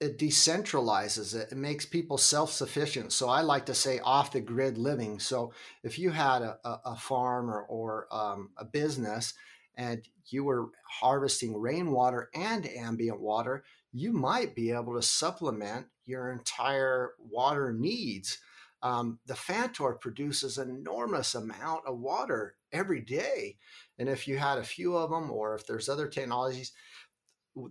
it 0.00 0.18
decentralizes 0.18 1.34
it. 1.34 1.50
It 1.50 1.58
makes 1.58 1.84
people 1.84 2.18
self 2.18 2.52
sufficient. 2.52 3.12
So 3.12 3.28
I 3.28 3.40
like 3.40 3.66
to 3.66 3.74
say 3.74 3.98
off 3.98 4.30
the 4.30 4.40
grid 4.40 4.78
living. 4.78 5.18
So 5.18 5.52
if 5.82 5.98
you 5.98 6.10
had 6.10 6.42
a, 6.42 6.58
a 6.84 6.96
farm 6.96 7.50
or, 7.50 7.62
or 7.62 8.06
um, 8.12 8.50
a 8.56 8.64
business 8.64 9.34
and 9.76 10.06
you 10.26 10.44
were 10.44 10.68
harvesting 11.00 11.58
rainwater 11.58 12.30
and 12.34 12.68
ambient 12.68 13.20
water, 13.20 13.64
you 13.92 14.12
might 14.12 14.54
be 14.54 14.70
able 14.70 14.94
to 14.94 15.02
supplement 15.02 15.86
your 16.04 16.30
entire 16.30 17.14
water 17.18 17.72
needs. 17.72 18.38
Um, 18.82 19.18
the 19.26 19.34
Phantor 19.34 19.94
produces 19.94 20.58
enormous 20.58 21.34
amount 21.34 21.80
of 21.86 21.98
water 21.98 22.54
every 22.72 23.00
day. 23.00 23.56
And 23.98 24.08
if 24.08 24.28
you 24.28 24.38
had 24.38 24.58
a 24.58 24.64
few 24.64 24.96
of 24.96 25.10
them, 25.10 25.30
or 25.30 25.56
if 25.56 25.66
there's 25.66 25.88
other 25.88 26.06
technologies, 26.06 26.72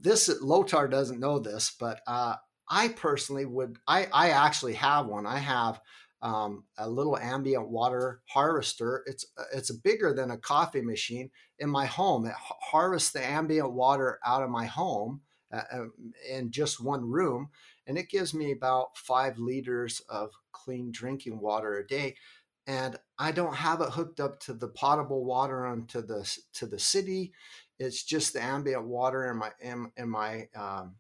this 0.02 0.30
Lothar 0.42 0.88
doesn't 0.88 1.20
know 1.20 1.40
this, 1.40 1.76
but 1.80 2.02
uh, 2.08 2.36
I 2.70 2.90
personally 2.90 3.46
would. 3.46 3.78
I 3.88 4.08
I 4.14 4.30
actually 4.30 4.74
have 4.74 5.08
one. 5.08 5.26
I 5.26 5.40
have 5.40 5.80
um, 6.22 6.64
a 6.78 6.90
little 6.90 7.18
ambient 7.18 7.70
water 7.70 8.22
harvester. 8.28 9.04
It's 9.06 9.26
it's 9.54 9.72
bigger 9.72 10.14
than 10.14 10.32
a 10.32 10.38
coffee 10.38 10.82
machine 10.82 11.30
in 11.60 11.70
my 11.70 11.86
home. 11.86 12.26
It 12.26 12.36
harvests 12.38 13.12
the 13.12 13.26
ambient 13.26 13.72
water 13.74 14.20
out 14.26 14.44
of 14.44 14.50
my 14.50 14.66
home 14.66 15.22
uh, 15.52 15.62
um, 15.72 15.94
in 16.30 16.52
just 16.52 16.84
one 16.84 17.10
room, 17.10 17.50
and 17.86 17.98
it 17.98 18.10
gives 18.10 18.34
me 18.34 18.52
about 18.52 18.98
five 18.98 19.38
liters 19.38 20.02
of 20.10 20.32
clean 20.52 20.92
drinking 20.92 21.40
water 21.40 21.78
a 21.78 21.88
day. 21.88 22.16
And 22.66 22.98
I 23.18 23.32
don't 23.32 23.56
have 23.56 23.80
it 23.80 23.92
hooked 23.92 24.20
up 24.20 24.42
to 24.42 24.54
the 24.54 24.68
potable 24.68 25.24
water 25.24 25.66
onto 25.66 26.02
the 26.02 26.30
to 26.54 26.66
the 26.66 26.80
city 26.80 27.32
it's 27.80 28.04
just 28.04 28.34
the 28.34 28.44
ambient 28.44 28.86
water 28.86 29.30
in 29.32 29.38
my 29.38 29.52
in, 29.60 29.92
in 29.98 30.10
my 30.10 30.48
um, 30.56 30.96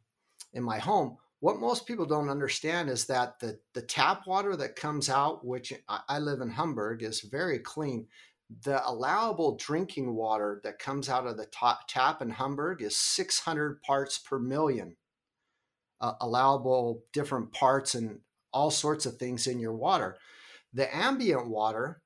in 0.53 0.63
my 0.63 0.79
home. 0.79 1.17
What 1.39 1.59
most 1.59 1.85
people 1.85 2.05
don't 2.05 2.29
understand 2.29 2.89
is 2.89 3.05
that 3.05 3.39
the 3.39 3.59
the 3.73 3.81
tap 3.81 4.25
water 4.27 4.55
that 4.55 4.75
comes 4.75 5.09
out, 5.09 5.45
which 5.45 5.73
I, 5.87 5.99
I 6.07 6.19
live 6.19 6.41
in 6.41 6.49
Hamburg, 6.49 7.03
is 7.03 7.21
very 7.21 7.59
clean. 7.59 8.07
The 8.63 8.87
allowable 8.87 9.57
drinking 9.57 10.15
water 10.15 10.61
that 10.63 10.79
comes 10.79 11.09
out 11.09 11.27
of 11.27 11.37
the 11.37 11.47
top, 11.47 11.81
tap 11.87 12.21
in 12.21 12.29
Hamburg 12.29 12.81
is 12.81 12.95
600 12.95 13.81
parts 13.81 14.17
per 14.17 14.39
million. 14.39 14.95
Uh, 15.99 16.13
allowable 16.21 17.03
different 17.11 17.51
parts 17.51 17.95
and 17.95 18.19
all 18.53 18.71
sorts 18.71 19.05
of 19.05 19.17
things 19.17 19.47
in 19.47 19.59
your 19.59 19.73
water. 19.73 20.15
The 20.73 20.95
ambient 20.95 21.49
water 21.49 22.01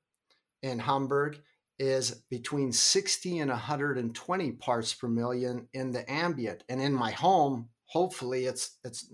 in 0.62 0.78
Hamburg 0.78 1.38
is 1.82 2.22
between 2.30 2.72
60 2.72 3.40
and 3.40 3.50
120 3.50 4.52
parts 4.52 4.94
per 4.94 5.08
million 5.08 5.68
in 5.72 5.90
the 5.90 6.10
ambient 6.10 6.62
and 6.68 6.80
in 6.80 6.92
my 6.92 7.10
home 7.10 7.68
hopefully 7.86 8.46
it's 8.46 8.78
it's 8.84 9.10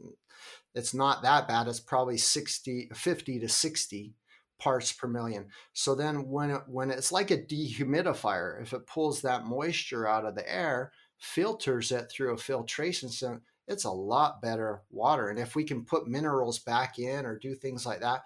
it's 0.75 0.93
not 0.93 1.23
that 1.23 1.49
bad 1.49 1.67
it's 1.67 1.81
probably 1.81 2.19
60 2.19 2.91
50 2.95 3.41
to 3.41 3.49
60 3.49 4.15
parts 4.59 4.93
per 4.93 5.07
million. 5.09 5.47
So 5.73 5.95
then 5.95 6.29
when 6.29 6.51
it, 6.51 6.63
when 6.67 6.91
it's 6.91 7.13
like 7.13 7.31
a 7.31 7.39
dehumidifier, 7.39 8.61
if 8.61 8.73
it 8.73 8.87
pulls 8.87 9.23
that 9.23 9.47
moisture 9.47 10.07
out 10.07 10.25
of 10.25 10.35
the 10.35 10.53
air, 10.53 10.93
filters 11.19 11.93
it 11.93 12.11
through 12.11 12.35
a 12.35 12.39
filtration 12.39 13.09
system, 13.09 13.43
it's 13.67 13.85
a 13.85 13.91
lot 13.91 14.43
better 14.43 14.83
water. 14.91 15.29
And 15.29 15.39
if 15.39 15.55
we 15.55 15.65
can 15.65 15.85
put 15.85 16.09
minerals 16.09 16.59
back 16.59 16.99
in 16.99 17.27
or 17.27 17.39
do 17.39 17.55
things 17.55 17.85
like 17.85 18.01
that, 18.01 18.23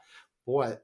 boy, 0.46 0.78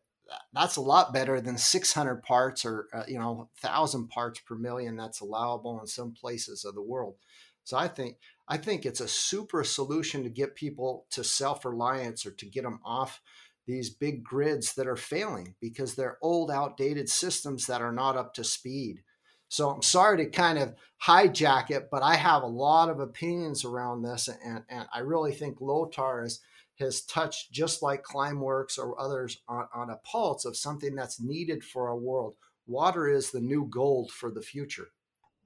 that's 0.53 0.77
a 0.77 0.83
lot 0.83 1.13
better 1.13 1.41
than 1.41 1.57
600 1.59 2.23
parts 2.23 2.65
or 2.65 2.89
uh, 2.93 3.05
you 3.09 3.19
know 3.19 3.49
1000 3.61 4.09
parts 4.09 4.41
per 4.41 4.55
million 4.55 4.97
that's 4.97 5.21
allowable 5.21 5.81
in 5.81 5.87
some 5.87 6.13
places 6.13 6.65
of 6.65 6.75
the 6.75 6.83
world. 6.83 7.17
So 7.65 7.77
i 7.77 7.89
think 7.89 8.17
i 8.49 8.57
think 8.57 8.87
it's 8.87 9.01
a 9.01 9.09
super 9.09 9.63
solution 9.65 10.23
to 10.23 10.31
get 10.31 10.55
people 10.55 11.07
to 11.11 11.23
self-reliance 11.23 12.25
or 12.25 12.31
to 12.31 12.47
get 12.47 12.63
them 12.63 12.81
off 12.85 13.21
these 13.69 13.91
big 13.91 14.25
grids 14.25 14.75
that 14.75 14.89
are 14.89 14.97
failing 14.97 15.55
because 15.61 15.95
they're 15.95 16.17
old 16.23 16.51
outdated 16.51 17.09
systems 17.09 17.67
that 17.67 17.83
are 17.83 17.93
not 17.93 18.17
up 18.17 18.33
to 18.33 18.43
speed. 18.43 19.03
So 19.49 19.69
I'm 19.69 19.83
sorry 19.83 20.17
to 20.19 20.31
kind 20.31 20.59
of 20.59 20.75
hijack 21.07 21.71
it, 21.71 21.89
but 21.91 22.03
I 22.03 22.17
have 22.17 22.43
a 22.43 22.47
lot 22.47 22.89
of 22.89 22.99
opinions 22.99 23.65
around 23.65 24.03
this, 24.03 24.29
and, 24.29 24.65
and 24.71 24.89
I 24.93 25.01
really 25.01 25.33
think 25.33 25.61
Lothar 25.61 26.25
is, 26.25 26.41
has 26.79 27.03
touched, 27.03 27.53
just 27.53 27.83
like 27.83 28.03
Climeworks 28.03 28.79
or 28.79 29.01
others, 29.01 29.39
on, 29.49 29.67
on 29.75 29.91
a 29.91 29.97
pulse 29.97 30.45
of 30.45 30.57
something 30.57 30.95
that's 30.95 31.21
needed 31.21 31.65
for 31.65 31.89
our 31.89 31.97
world. 31.97 32.35
Water 32.67 33.09
is 33.09 33.31
the 33.31 33.41
new 33.41 33.67
gold 33.71 34.11
for 34.11 34.31
the 34.31 34.43
future. 34.43 34.89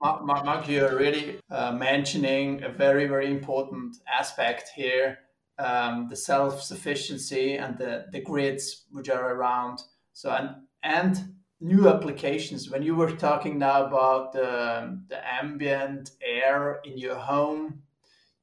Mark, 0.00 0.68
you're 0.68 0.96
really 0.96 1.38
uh, 1.50 1.70
mentioning 1.72 2.64
a 2.64 2.68
very, 2.68 3.06
very 3.06 3.30
important 3.30 3.98
aspect 4.12 4.70
here 4.74 5.18
um, 5.58 6.08
the 6.08 6.16
self 6.16 6.62
sufficiency 6.62 7.56
and 7.56 7.78
the, 7.78 8.06
the 8.10 8.20
grids 8.20 8.84
which 8.90 9.08
are 9.08 9.34
around. 9.34 9.82
So, 10.12 10.30
and, 10.30 10.50
and 10.82 11.34
new 11.60 11.88
applications. 11.88 12.70
When 12.70 12.82
you 12.82 12.94
were 12.94 13.12
talking 13.12 13.58
now 13.58 13.86
about 13.86 14.32
the, 14.32 15.00
the 15.08 15.34
ambient 15.34 16.12
air 16.24 16.80
in 16.84 16.98
your 16.98 17.14
home, 17.14 17.82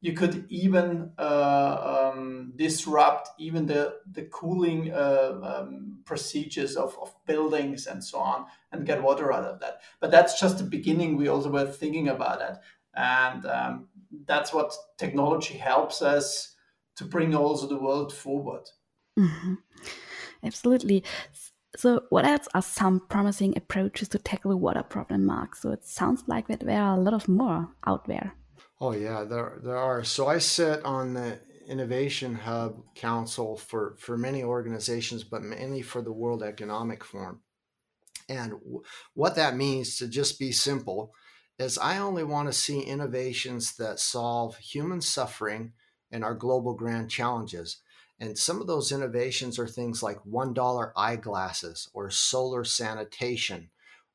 you 0.01 0.13
could 0.13 0.45
even 0.49 1.11
uh, 1.17 2.11
um, 2.13 2.53
disrupt 2.55 3.29
even 3.37 3.65
the, 3.65 3.95
the 4.11 4.23
cooling 4.23 4.93
uh, 4.93 5.39
um, 5.43 5.99
procedures 6.05 6.77
of, 6.77 6.97
of 7.01 7.13
buildings 7.25 7.85
and 7.85 8.01
so 8.03 8.17
on 8.17 8.45
and 8.71 8.85
get 8.85 9.03
water 9.03 9.33
out 9.33 9.43
of 9.43 9.59
that. 9.59 9.81
But 9.99 10.11
that's 10.11 10.39
just 10.39 10.57
the 10.57 10.63
beginning. 10.63 11.17
We 11.17 11.27
also 11.27 11.49
were 11.49 11.65
thinking 11.65 12.07
about 12.07 12.41
it. 12.41 12.57
And 12.95 13.45
um, 13.45 13.87
that's 14.25 14.53
what 14.53 14.73
technology 14.97 15.57
helps 15.57 16.01
us 16.01 16.55
to 16.95 17.03
bring 17.03 17.35
also 17.35 17.67
the 17.67 17.79
world 17.79 18.13
forward. 18.13 18.69
Mm-hmm. 19.17 19.55
Absolutely. 20.43 21.03
So, 21.75 22.03
what 22.09 22.25
else 22.25 22.47
are 22.55 22.61
some 22.61 23.01
promising 23.09 23.55
approaches 23.55 24.07
to 24.09 24.17
tackle 24.17 24.51
the 24.51 24.57
water 24.57 24.81
problem, 24.81 25.25
Mark? 25.25 25.55
So, 25.55 25.71
it 25.71 25.85
sounds 25.85 26.23
like 26.27 26.47
that 26.47 26.61
there 26.61 26.81
are 26.81 26.97
a 26.97 26.99
lot 26.99 27.13
of 27.13 27.27
more 27.27 27.69
out 27.85 28.05
there. 28.07 28.33
Oh 28.81 28.91
yeah, 28.91 29.23
there 29.23 29.59
there 29.63 29.77
are. 29.77 30.03
So 30.03 30.27
I 30.27 30.37
sit 30.37 30.83
on 30.85 31.13
the 31.13 31.39
Innovation 31.67 32.35
Hub 32.35 32.83
Council 32.95 33.57
for 33.57 33.95
for 33.99 34.17
many 34.17 34.43
organizations, 34.43 35.23
but 35.23 35.43
mainly 35.43 35.81
for 35.81 36.01
the 36.01 36.11
World 36.13 36.43
Economic 36.43 37.03
Forum. 37.03 37.41
And 38.29 38.51
w- 38.53 38.83
what 39.13 39.35
that 39.35 39.55
means, 39.57 39.97
to 39.97 40.07
just 40.07 40.39
be 40.39 40.51
simple, 40.51 41.13
is 41.59 41.77
I 41.77 41.97
only 41.99 42.23
want 42.23 42.47
to 42.49 42.53
see 42.53 42.81
innovations 42.81 43.75
that 43.77 43.99
solve 43.99 44.57
human 44.57 45.01
suffering 45.01 45.73
and 46.11 46.23
our 46.23 46.35
global 46.35 46.73
grand 46.75 47.11
challenges. 47.11 47.77
And 48.19 48.37
some 48.37 48.61
of 48.61 48.67
those 48.67 48.91
innovations 48.91 49.59
are 49.59 49.67
things 49.67 50.03
like 50.03 50.19
$1 50.25 50.93
eyeglasses 50.97 51.89
or 51.93 52.09
solar 52.11 52.63
sanitation 52.63 53.69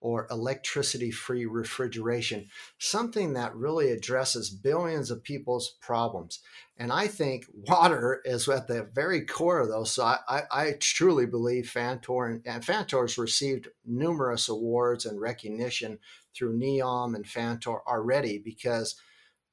or 0.05 0.29
electricity 0.31 1.11
free 1.11 1.47
refrigeration, 1.47 2.47
something 2.77 3.33
that 3.33 3.57
really 3.57 3.91
addresses 3.91 4.51
billions 4.51 5.11
of 5.11 5.23
people's 5.23 5.77
problems. 5.81 6.41
And 6.77 6.93
I 6.93 7.07
think 7.07 7.47
water 7.55 8.21
is 8.27 8.47
at 8.47 8.69
the 8.69 8.87
very 8.93 9.25
core 9.25 9.61
of 9.61 9.69
those. 9.69 9.93
So 9.93 10.05
I, 10.05 10.19
I, 10.29 10.43
I 10.51 10.73
truly 10.79 11.25
believe 11.25 11.73
Phantor 11.75 12.31
and, 12.31 12.43
and 12.45 12.63
Phantor's 12.63 13.17
received 13.17 13.69
numerous 13.87 14.47
awards 14.47 15.07
and 15.07 15.19
recognition 15.19 15.99
through 16.37 16.59
NEOM 16.59 17.15
and 17.15 17.25
Phantor 17.25 17.81
already 17.89 18.37
because 18.37 18.97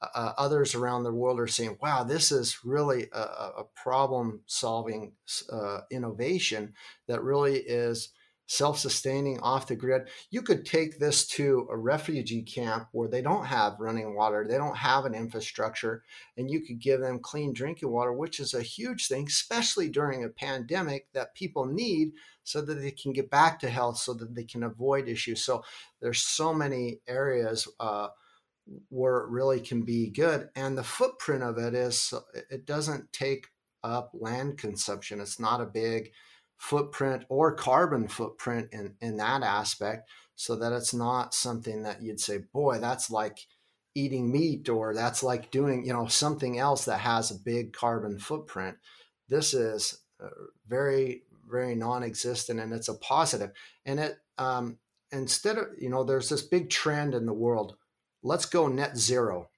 uh, 0.01 0.33
others 0.37 0.75
around 0.75 1.03
the 1.03 1.13
world 1.13 1.39
are 1.39 1.47
saying, 1.47 1.77
wow, 1.81 2.03
this 2.03 2.29
is 2.29 2.57
really 2.65 3.07
a, 3.13 3.19
a 3.19 3.63
problem 3.73 4.41
solving 4.47 5.13
uh, 5.49 5.79
innovation 5.89 6.73
that 7.07 7.23
really 7.23 7.55
is 7.55 8.09
self 8.51 8.77
sustaining 8.77 9.39
off 9.39 9.67
the 9.67 9.75
grid. 9.77 10.09
You 10.29 10.41
could 10.41 10.65
take 10.65 10.99
this 10.99 11.25
to 11.29 11.69
a 11.71 11.77
refugee 11.77 12.43
camp 12.43 12.89
where 12.91 13.07
they 13.07 13.21
don't 13.21 13.45
have 13.45 13.79
running 13.79 14.13
water, 14.13 14.45
they 14.45 14.57
don't 14.57 14.75
have 14.75 15.05
an 15.05 15.15
infrastructure, 15.15 16.03
and 16.35 16.51
you 16.51 16.59
could 16.59 16.81
give 16.81 16.99
them 16.99 17.19
clean 17.19 17.53
drinking 17.53 17.89
water, 17.89 18.11
which 18.11 18.41
is 18.41 18.53
a 18.53 18.61
huge 18.61 19.07
thing, 19.07 19.25
especially 19.25 19.87
during 19.87 20.25
a 20.25 20.29
pandemic 20.29 21.07
that 21.13 21.33
people 21.33 21.65
need 21.65 22.11
so 22.43 22.61
that 22.61 22.75
they 22.75 22.91
can 22.91 23.13
get 23.13 23.29
back 23.29 23.57
to 23.61 23.69
health, 23.69 23.97
so 23.97 24.13
that 24.13 24.35
they 24.35 24.43
can 24.43 24.63
avoid 24.63 25.07
issues. 25.07 25.45
So 25.45 25.63
there's 26.01 26.19
so 26.19 26.53
many 26.53 26.99
areas. 27.07 27.69
Uh, 27.79 28.09
where 28.89 29.17
it 29.17 29.29
really 29.29 29.59
can 29.59 29.81
be 29.81 30.11
good. 30.11 30.47
And 30.55 30.77
the 30.77 30.83
footprint 30.83 31.43
of 31.43 31.57
it 31.57 31.73
is 31.73 32.13
it 32.49 32.65
doesn't 32.65 33.11
take 33.11 33.47
up 33.83 34.11
land 34.13 34.59
consumption. 34.59 35.19
It's 35.19 35.39
not 35.39 35.59
a 35.59 35.65
big 35.65 36.11
footprint 36.61 37.25
or 37.27 37.51
carbon 37.51 38.07
footprint 38.07 38.69
in, 38.71 38.93
in 39.01 39.17
that 39.17 39.41
aspect, 39.41 40.07
so 40.35 40.55
that 40.55 40.71
it's 40.71 40.93
not 40.93 41.33
something 41.33 41.81
that 41.81 42.03
you'd 42.03 42.19
say, 42.19 42.37
boy, 42.53 42.77
that's 42.77 43.09
like 43.09 43.39
eating 43.95 44.31
meat 44.31 44.69
or 44.69 44.93
that's 44.93 45.23
like 45.23 45.49
doing, 45.49 45.83
you 45.83 45.91
know, 45.91 46.05
something 46.05 46.59
else 46.59 46.85
that 46.85 46.99
has 46.99 47.31
a 47.31 47.35
big 47.35 47.73
carbon 47.73 48.19
footprint. 48.19 48.77
This 49.27 49.55
is 49.55 49.97
uh, 50.23 50.29
very, 50.67 51.23
very 51.49 51.73
non-existent 51.73 52.59
and 52.59 52.71
it's 52.73 52.89
a 52.89 52.93
positive. 52.93 53.49
And 53.83 53.99
it 53.99 54.19
um, 54.37 54.77
instead 55.11 55.57
of, 55.57 55.65
you 55.79 55.89
know, 55.89 56.03
there's 56.03 56.29
this 56.29 56.43
big 56.43 56.69
trend 56.69 57.15
in 57.15 57.25
the 57.25 57.33
world 57.33 57.75
let's 58.21 58.45
go 58.45 58.67
net 58.67 58.95
zero. 58.95 59.49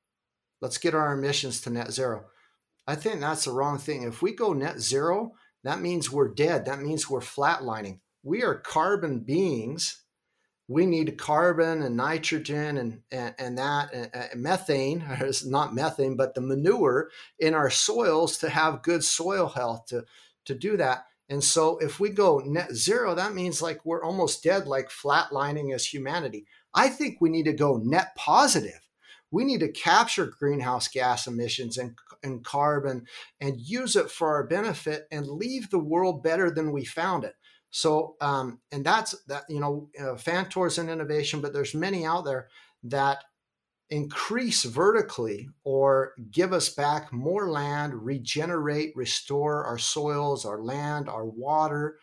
Let's 0.61 0.77
get 0.77 0.95
our 0.95 1.11
emissions 1.11 1.59
to 1.61 1.69
net 1.69 1.91
zero. 1.91 2.27
I 2.87 2.95
think 2.95 3.19
that's 3.19 3.43
the 3.43 3.51
wrong 3.51 3.77
thing. 3.77 4.03
If 4.03 4.21
we 4.21 4.31
go 4.31 4.53
net 4.53 4.79
zero, 4.79 5.33
that 5.63 5.81
means 5.81 6.11
we're 6.11 6.33
dead. 6.33 6.65
That 6.65 6.81
means 6.81 7.09
we're 7.09 7.21
flatlining. 7.21 7.99
We 8.23 8.43
are 8.43 8.55
carbon 8.55 9.19
beings. 9.19 10.01
We 10.67 10.85
need 10.85 11.17
carbon 11.17 11.81
and 11.81 11.97
nitrogen 11.97 12.77
and, 12.77 13.01
and, 13.11 13.35
and 13.37 13.57
that 13.57 13.93
and, 13.93 14.09
and 14.13 14.41
methane, 14.41 15.03
not 15.45 15.75
methane, 15.75 16.15
but 16.15 16.35
the 16.35 16.41
manure 16.41 17.09
in 17.39 17.53
our 17.53 17.69
soils 17.69 18.37
to 18.39 18.49
have 18.49 18.81
good 18.81 19.03
soil 19.03 19.47
health 19.47 19.87
to, 19.87 20.05
to 20.45 20.55
do 20.55 20.77
that. 20.77 21.05
And 21.29 21.43
so 21.43 21.77
if 21.79 21.99
we 21.99 22.09
go 22.09 22.39
net 22.45 22.73
zero, 22.73 23.15
that 23.15 23.33
means 23.33 23.61
like 23.61 23.85
we're 23.85 24.03
almost 24.03 24.43
dead, 24.43 24.67
like 24.67 24.89
flatlining 24.89 25.73
as 25.73 25.85
humanity. 25.85 26.45
I 26.73 26.89
think 26.89 27.17
we 27.19 27.29
need 27.29 27.45
to 27.45 27.53
go 27.53 27.77
net 27.77 28.15
positive. 28.15 28.79
We 29.33 29.43
need 29.43 29.61
to 29.61 29.71
capture 29.71 30.27
greenhouse 30.27 30.87
gas 30.87 31.25
emissions 31.25 31.79
and, 31.79 31.95
and 32.21 32.45
carbon 32.45 33.07
and 33.41 33.59
use 33.59 33.95
it 33.95 34.11
for 34.11 34.29
our 34.29 34.45
benefit 34.45 35.07
and 35.11 35.27
leave 35.27 35.71
the 35.71 35.79
world 35.79 36.21
better 36.21 36.51
than 36.51 36.71
we 36.71 36.85
found 36.85 37.23
it. 37.23 37.33
So, 37.71 38.15
um, 38.21 38.59
and 38.71 38.85
that's 38.85 39.15
that, 39.25 39.45
you 39.49 39.59
know, 39.59 39.89
uh, 39.99 40.17
Phantor's 40.17 40.77
an 40.77 40.87
innovation, 40.87 41.41
but 41.41 41.51
there's 41.51 41.73
many 41.73 42.05
out 42.05 42.25
there 42.25 42.49
that 42.83 43.23
increase 43.89 44.65
vertically 44.65 45.49
or 45.63 46.13
give 46.29 46.53
us 46.53 46.69
back 46.69 47.11
more 47.11 47.49
land, 47.49 47.93
regenerate, 47.95 48.93
restore 48.95 49.65
our 49.65 49.79
soils, 49.79 50.45
our 50.45 50.61
land, 50.61 51.09
our 51.09 51.25
water, 51.25 51.97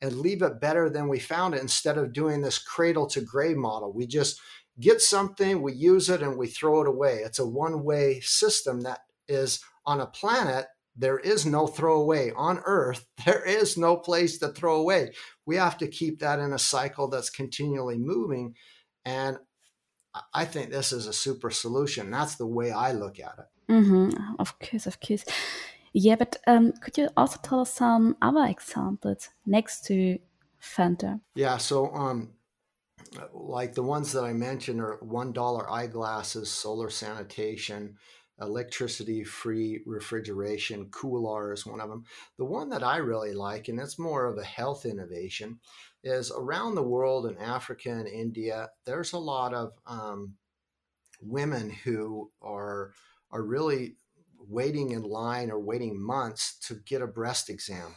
and 0.00 0.20
leave 0.20 0.42
it 0.42 0.60
better 0.60 0.88
than 0.88 1.08
we 1.08 1.18
found 1.18 1.54
it 1.54 1.62
instead 1.62 1.98
of 1.98 2.12
doing 2.12 2.42
this 2.42 2.58
cradle 2.58 3.08
to 3.08 3.20
grave 3.20 3.56
model. 3.56 3.92
We 3.92 4.06
just 4.06 4.40
get 4.78 5.00
something, 5.00 5.62
we 5.62 5.72
use 5.72 6.10
it, 6.10 6.22
and 6.22 6.36
we 6.36 6.48
throw 6.48 6.82
it 6.82 6.88
away. 6.88 7.20
It's 7.24 7.38
a 7.38 7.46
one 7.46 7.84
way 7.84 8.20
system 8.20 8.82
that 8.82 9.00
is 9.28 9.60
on 9.84 10.00
a 10.00 10.06
planet. 10.06 10.66
There 10.96 11.18
is 11.18 11.44
no 11.44 11.66
throwaway 11.66 12.32
on 12.36 12.60
Earth. 12.64 13.06
There 13.24 13.44
is 13.44 13.76
no 13.76 13.96
place 13.96 14.38
to 14.38 14.48
throw 14.48 14.76
away. 14.76 15.12
We 15.46 15.56
have 15.56 15.78
to 15.78 15.88
keep 15.88 16.20
that 16.20 16.38
in 16.38 16.52
a 16.52 16.58
cycle 16.58 17.08
that's 17.08 17.28
continually 17.30 17.98
moving. 17.98 18.54
And 19.04 19.38
I 20.32 20.44
think 20.44 20.70
this 20.70 20.92
is 20.92 21.06
a 21.06 21.12
super 21.12 21.50
solution. 21.50 22.10
That's 22.10 22.36
the 22.36 22.46
way 22.46 22.70
I 22.70 22.92
look 22.92 23.18
at 23.18 23.34
it. 23.38 23.72
Mm-hmm. 23.72 24.36
Of 24.38 24.58
course, 24.58 24.86
of 24.86 25.00
course. 25.00 25.24
Yeah, 25.92 26.16
but 26.16 26.36
um, 26.46 26.72
could 26.80 26.98
you 26.98 27.08
also 27.16 27.38
tell 27.42 27.60
us 27.60 27.74
some 27.74 28.16
other 28.22 28.44
examples 28.44 29.30
next 29.46 29.86
to 29.86 30.18
Phantor? 30.60 31.20
Yeah, 31.34 31.56
so 31.56 31.92
um, 31.94 32.30
like 33.32 33.74
the 33.74 33.82
ones 33.82 34.12
that 34.12 34.24
I 34.24 34.32
mentioned 34.32 34.80
are 34.80 34.98
one 35.00 35.32
dollar 35.32 35.70
eyeglasses, 35.70 36.50
solar 36.50 36.90
sanitation, 36.90 37.96
electricity 38.40 39.24
free 39.24 39.82
refrigeration. 39.86 40.86
Coolar 40.86 41.52
is 41.52 41.66
one 41.66 41.80
of 41.80 41.88
them. 41.88 42.04
The 42.38 42.44
one 42.44 42.68
that 42.70 42.82
I 42.82 42.98
really 42.98 43.32
like, 43.32 43.68
and 43.68 43.80
it's 43.80 43.98
more 43.98 44.26
of 44.26 44.38
a 44.38 44.44
health 44.44 44.84
innovation, 44.84 45.58
is 46.04 46.30
around 46.30 46.74
the 46.74 46.82
world 46.82 47.26
in 47.26 47.38
Africa 47.38 47.90
and 47.90 48.06
India, 48.06 48.68
there's 48.84 49.12
a 49.12 49.18
lot 49.18 49.54
of 49.54 49.72
um, 49.86 50.34
women 51.20 51.70
who 51.70 52.30
are 52.42 52.92
are 53.30 53.42
really 53.42 53.96
waiting 54.48 54.92
in 54.92 55.02
line 55.02 55.50
or 55.50 55.58
waiting 55.58 56.00
months 56.00 56.56
to 56.60 56.74
get 56.86 57.02
a 57.02 57.06
breast 57.06 57.50
exam. 57.50 57.96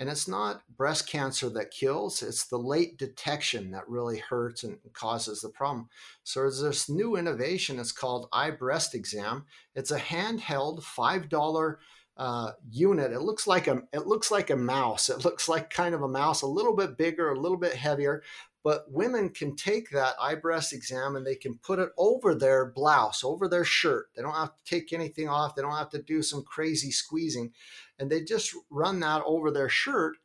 And 0.00 0.08
it's 0.08 0.26
not 0.26 0.62
breast 0.76 1.06
cancer 1.06 1.50
that 1.50 1.70
kills, 1.70 2.22
it's 2.22 2.46
the 2.46 2.56
late 2.56 2.96
detection 2.96 3.70
that 3.72 3.86
really 3.86 4.18
hurts 4.18 4.64
and 4.64 4.78
causes 4.94 5.42
the 5.42 5.50
problem. 5.50 5.90
So 6.24 6.40
there's 6.40 6.62
this 6.62 6.88
new 6.88 7.16
innovation, 7.16 7.78
it's 7.78 7.92
called 7.92 8.30
iBreast 8.32 8.94
Exam. 8.94 9.44
It's 9.74 9.90
a 9.90 10.00
handheld 10.00 10.82
$5 10.82 11.76
uh, 12.16 12.52
unit. 12.70 13.12
It 13.12 13.20
looks 13.20 13.46
like 13.46 13.66
a 13.66 13.82
it 13.92 14.06
looks 14.06 14.30
like 14.30 14.50
a 14.50 14.56
mouse. 14.56 15.08
It 15.08 15.24
looks 15.24 15.48
like 15.48 15.70
kind 15.70 15.94
of 15.94 16.02
a 16.02 16.08
mouse, 16.08 16.42
a 16.42 16.46
little 16.46 16.76
bit 16.76 16.98
bigger, 16.98 17.30
a 17.30 17.40
little 17.40 17.56
bit 17.56 17.74
heavier, 17.74 18.22
but 18.62 18.90
women 18.90 19.30
can 19.30 19.56
take 19.56 19.90
that 19.90 20.18
iBreast 20.18 20.72
exam 20.72 21.16
and 21.16 21.26
they 21.26 21.34
can 21.34 21.58
put 21.62 21.78
it 21.78 21.90
over 21.96 22.34
their 22.34 22.66
blouse, 22.66 23.24
over 23.24 23.48
their 23.48 23.64
shirt. 23.64 24.10
They 24.14 24.22
don't 24.22 24.34
have 24.34 24.54
to 24.54 24.64
take 24.64 24.92
anything 24.92 25.28
off. 25.28 25.54
They 25.54 25.62
don't 25.62 25.76
have 25.76 25.90
to 25.90 26.02
do 26.02 26.22
some 26.22 26.42
crazy 26.42 26.90
squeezing. 26.90 27.52
And 27.98 28.10
they 28.10 28.22
just 28.22 28.54
run 28.68 29.00
that 29.00 29.22
over 29.24 29.50
their 29.50 29.70
shirt. 29.70 30.16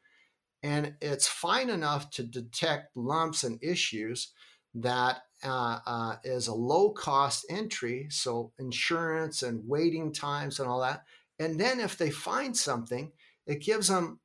And 0.62 0.96
it's 1.02 1.28
fine 1.28 1.70
enough 1.70 2.10
to 2.12 2.24
detect 2.24 2.98
lumps 2.98 3.44
and 3.44 3.64
issues 3.64 4.34
that 4.74 5.22
uh, 5.44 5.80
uh, 5.86 6.16
is 6.24 6.48
a 6.48 6.54
low 6.54 6.90
cost 6.90 7.46
entry. 7.50 8.08
So, 8.10 8.52
insurance 8.60 9.44
and 9.44 9.68
waiting 9.68 10.12
times 10.12 10.60
and 10.60 10.68
all 10.68 10.82
that. 10.82 11.04
And 11.40 11.60
then 11.60 11.80
if 11.80 11.98
they 11.98 12.10
find 12.10 12.56
something, 12.56 13.12
it 13.46 13.62
gives 13.62 13.88
them 13.88 14.20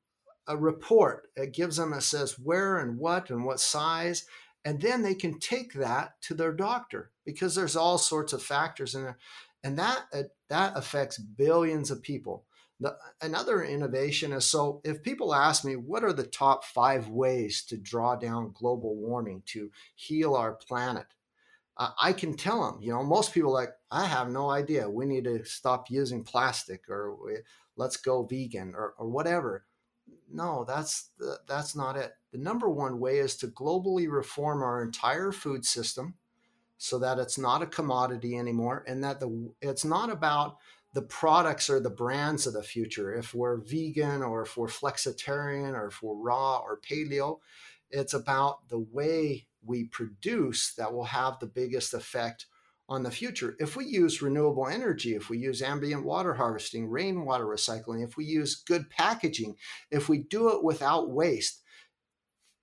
a 0.51 0.57
report. 0.57 1.29
It 1.37 1.53
gives 1.53 1.77
them, 1.77 1.93
it 1.93 2.03
says 2.03 2.39
where 2.39 2.79
and 2.79 2.99
what 2.99 3.31
and 3.31 3.45
what 3.45 3.61
size. 3.61 4.27
And 4.65 4.81
then 4.81 5.03
they 5.03 5.15
can 5.15 5.39
take 5.39 5.73
that 5.75 6.21
to 6.23 6.35
their 6.35 6.53
doctor 6.53 7.13
because 7.25 7.55
there's 7.55 7.77
all 7.77 7.99
sorts 7.99 8.33
of 8.33 8.43
factors 8.43 8.95
in 8.95 9.05
there. 9.05 9.19
And 9.63 9.79
that, 9.79 10.03
uh, 10.13 10.25
that 10.49 10.77
affects 10.77 11.19
billions 11.19 11.91
of 11.91 12.03
people. 12.03 12.45
The, 12.81 12.97
another 13.21 13.63
innovation 13.63 14.33
is 14.33 14.47
so 14.47 14.81
if 14.85 15.03
people 15.03 15.35
ask 15.35 15.67
me 15.67 15.77
what 15.77 16.03
are 16.03 16.15
the 16.15 16.25
top 16.25 16.65
five 16.65 17.09
ways 17.09 17.63
to 17.67 17.77
draw 17.77 18.17
down 18.17 18.55
global 18.55 18.97
warming 18.97 19.43
to 19.47 19.71
heal 19.97 20.35
our 20.35 20.55
planet 20.55 21.05
i 21.77 22.15
can 22.15 22.35
tell 22.35 22.65
them 22.65 22.81
you 22.81 22.91
know 22.91 23.03
most 23.03 23.35
people 23.35 23.53
like 23.53 23.69
i 23.91 24.07
have 24.07 24.31
no 24.31 24.49
idea 24.49 24.89
we 24.89 25.05
need 25.05 25.25
to 25.25 25.45
stop 25.45 25.91
using 25.91 26.25
plastic 26.25 26.89
or 26.89 27.19
let's 27.77 27.99
go 27.99 28.23
vegan 28.23 28.73
or, 28.75 28.95
or 28.97 29.11
whatever 29.11 29.67
no, 30.33 30.65
that's 30.67 31.11
that's 31.49 31.75
not 31.75 31.97
it. 31.97 32.13
The 32.33 32.39
number 32.39 32.69
one 32.69 33.01
way 33.01 33.19
is 33.19 33.37
to 33.37 33.49
globally 33.49 34.11
reform 34.11 34.63
our 34.63 34.83
entire 34.83 35.33
food 35.33 35.65
system 35.65 36.15
so 36.79 36.99
that 36.99 37.19
it's 37.19 37.39
not 37.39 37.63
a 37.63 37.67
commodity 37.67 38.39
anymore 38.39 38.85
and 38.87 39.03
that 39.05 39.21
the 39.21 39.53
it's 39.61 39.85
not 39.85 40.11
about 40.11 40.57
the 40.93 41.03
products 41.03 41.71
or 41.71 41.79
the 41.79 41.91
brands 41.91 42.47
of 42.47 42.53
the 42.53 42.63
future. 42.63 43.15
If 43.15 43.35
we're 43.35 43.59
vegan 43.59 44.23
or 44.23 44.43
if 44.43 44.57
we're 44.57 44.69
flexitarian 44.69 45.75
or 45.75 45.89
if 45.89 46.03
we're 46.03 46.15
raw 46.15 46.59
or 46.59 46.81
paleo, 46.81 47.39
it's 47.91 48.15
about 48.15 48.69
the 48.69 48.79
way 48.79 49.47
we 49.65 49.85
produce 49.85 50.75
that 50.75 50.93
will 50.93 51.05
have 51.05 51.39
the 51.39 51.47
biggest 51.47 51.95
effect 51.95 52.47
on 52.91 53.05
the 53.05 53.11
future. 53.11 53.57
If 53.61 53.77
we 53.77 53.87
use 53.87 54.21
renewable 54.21 54.67
energy, 54.67 55.15
if 55.15 55.31
we 55.31 55.39
use 55.39 55.63
ambient 55.63 56.05
water 56.05 56.35
harvesting, 56.35 56.91
rainwater 56.91 57.47
recycling, 57.47 58.05
if 58.05 58.17
we 58.17 58.25
use 58.25 58.65
good 58.67 58.91
packaging, 58.91 59.55
if 59.93 60.09
we 60.09 60.19
do 60.19 60.51
it 60.51 60.65
without 60.65 61.11
waste, 61.11 61.63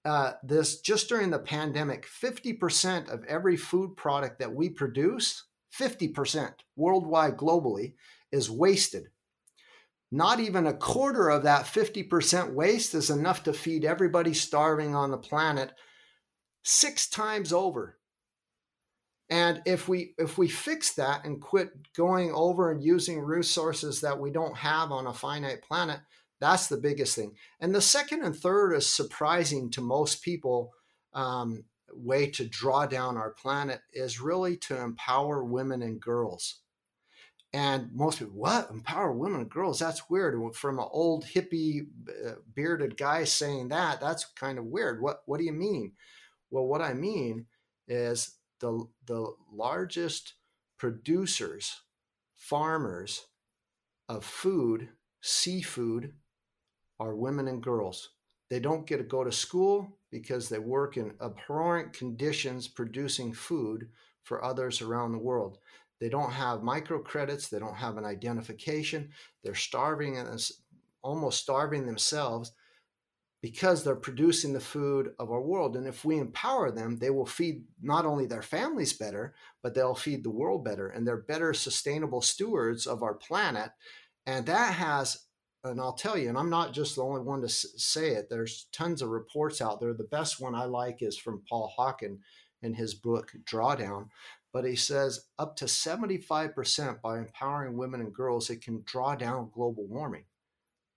uh, 0.03 0.33
this 0.43 0.81
just 0.81 1.07
during 1.07 1.29
the 1.29 1.39
pandemic, 1.39 2.05
50% 2.05 3.09
of 3.09 3.23
every 3.23 3.55
food 3.55 3.95
product 3.95 4.39
that 4.39 4.53
we 4.53 4.69
produce, 4.69 5.45
50% 5.73 6.51
worldwide 6.75 7.37
globally, 7.37 7.93
is 8.31 8.51
wasted. 8.51 9.05
Not 10.11 10.39
even 10.39 10.67
a 10.67 10.73
quarter 10.73 11.29
of 11.29 11.43
that 11.43 11.65
50% 11.65 12.53
waste 12.53 12.93
is 12.93 13.09
enough 13.09 13.43
to 13.43 13.53
feed 13.53 13.85
everybody 13.85 14.33
starving 14.33 14.93
on 14.93 15.11
the 15.11 15.17
planet 15.17 15.71
six 16.63 17.09
times 17.09 17.51
over. 17.53 17.97
And 19.29 19.61
if 19.65 19.89
we 19.89 20.13
if 20.17 20.37
we 20.37 20.47
fix 20.47 20.93
that 20.95 21.25
and 21.25 21.41
quit 21.41 21.69
going 21.95 22.31
over 22.31 22.71
and 22.71 22.81
using 22.83 23.19
resources 23.19 24.01
that 24.01 24.19
we 24.19 24.31
don't 24.31 24.57
have 24.57 24.91
on 24.91 25.07
a 25.07 25.13
finite 25.13 25.61
planet, 25.61 25.99
that's 26.39 26.67
the 26.67 26.77
biggest 26.77 27.15
thing. 27.15 27.33
And 27.59 27.75
the 27.75 27.81
second 27.81 28.23
and 28.23 28.35
third 28.35 28.73
is 28.73 28.87
surprising 28.87 29.69
to 29.71 29.81
most 29.81 30.23
people. 30.23 30.73
Um, 31.13 31.65
way 31.93 32.29
to 32.29 32.47
draw 32.47 32.85
down 32.85 33.17
our 33.17 33.31
planet 33.31 33.81
is 33.93 34.19
really 34.19 34.57
to 34.57 34.79
empower 34.79 35.43
women 35.43 35.81
and 35.81 35.99
girls. 35.99 36.61
And 37.53 37.89
most 37.93 38.19
people, 38.19 38.35
what 38.35 38.69
empower 38.69 39.13
women 39.13 39.41
and 39.41 39.49
girls? 39.49 39.79
That's 39.79 40.09
weird. 40.09 40.37
From 40.55 40.79
an 40.79 40.85
old 40.91 41.25
hippie 41.25 41.87
uh, 42.25 42.33
bearded 42.53 42.97
guy 42.97 43.23
saying 43.23 43.69
that, 43.69 44.01
that's 44.01 44.25
kind 44.25 44.59
of 44.59 44.65
weird. 44.65 45.01
What 45.01 45.21
What 45.25 45.39
do 45.39 45.45
you 45.45 45.53
mean? 45.53 45.93
Well, 46.51 46.67
what 46.67 46.81
I 46.81 46.93
mean 46.93 47.45
is 47.87 48.36
the, 48.59 48.87
the 49.05 49.33
largest 49.51 50.33
producers, 50.77 51.81
farmers 52.35 53.25
of 54.09 54.23
food, 54.23 54.89
seafood, 55.21 56.13
are 56.99 57.15
women 57.15 57.47
and 57.47 57.61
girls. 57.61 58.09
They 58.49 58.59
don't 58.59 58.87
get 58.87 58.97
to 58.97 59.03
go 59.03 59.23
to 59.23 59.31
school 59.31 59.99
because 60.11 60.49
they 60.49 60.59
work 60.59 60.97
in 60.97 61.13
abhorrent 61.21 61.93
conditions 61.93 62.67
producing 62.67 63.33
food 63.33 63.89
for 64.23 64.43
others 64.43 64.81
around 64.81 65.11
the 65.11 65.17
world. 65.17 65.57
They 65.99 66.09
don't 66.09 66.31
have 66.31 66.59
microcredits, 66.59 67.49
they 67.49 67.59
don't 67.59 67.75
have 67.75 67.97
an 67.97 68.05
identification, 68.05 69.09
they're 69.43 69.55
starving 69.55 70.17
and 70.17 70.49
almost 71.01 71.41
starving 71.41 71.85
themselves 71.85 72.51
because 73.41 73.83
they're 73.83 73.95
producing 73.95 74.53
the 74.53 74.59
food 74.59 75.13
of 75.19 75.31
our 75.31 75.41
world. 75.41 75.75
And 75.75 75.87
if 75.87 76.03
we 76.03 76.17
empower 76.17 76.71
them, 76.71 76.97
they 76.97 77.11
will 77.11 77.25
feed 77.25 77.63
not 77.81 78.05
only 78.05 78.25
their 78.25 78.41
families 78.41 78.93
better, 78.93 79.35
but 79.61 79.75
they'll 79.75 79.95
feed 79.95 80.23
the 80.23 80.31
world 80.31 80.65
better. 80.65 80.87
And 80.87 81.07
they're 81.07 81.17
better 81.17 81.53
sustainable 81.53 82.21
stewards 82.21 82.87
of 82.87 83.03
our 83.03 83.13
planet. 83.13 83.71
And 84.25 84.45
that 84.47 84.73
has, 84.73 85.25
and 85.63 85.79
I'll 85.79 85.93
tell 85.93 86.17
you, 86.17 86.29
and 86.29 86.37
I'm 86.37 86.49
not 86.49 86.73
just 86.73 86.95
the 86.95 87.03
only 87.03 87.21
one 87.21 87.41
to 87.41 87.49
say 87.49 88.09
it, 88.09 88.27
there's 88.29 88.67
tons 88.71 89.01
of 89.01 89.09
reports 89.09 89.61
out 89.61 89.79
there. 89.79 89.93
The 89.93 90.03
best 90.03 90.41
one 90.41 90.55
I 90.55 90.65
like 90.65 91.01
is 91.01 91.17
from 91.17 91.43
Paul 91.47 91.71
Hawken 91.77 92.17
in 92.63 92.73
his 92.73 92.95
book, 92.95 93.33
Drawdown. 93.45 94.07
But 94.51 94.65
he 94.65 94.75
says 94.75 95.25
up 95.37 95.55
to 95.57 95.65
75% 95.65 97.01
by 97.01 97.19
empowering 97.19 97.77
women 97.77 98.01
and 98.01 98.13
girls, 98.13 98.49
it 98.49 98.61
can 98.61 98.81
draw 98.85 99.13
down 99.13 99.51
global 99.53 99.85
warming. 99.85 100.23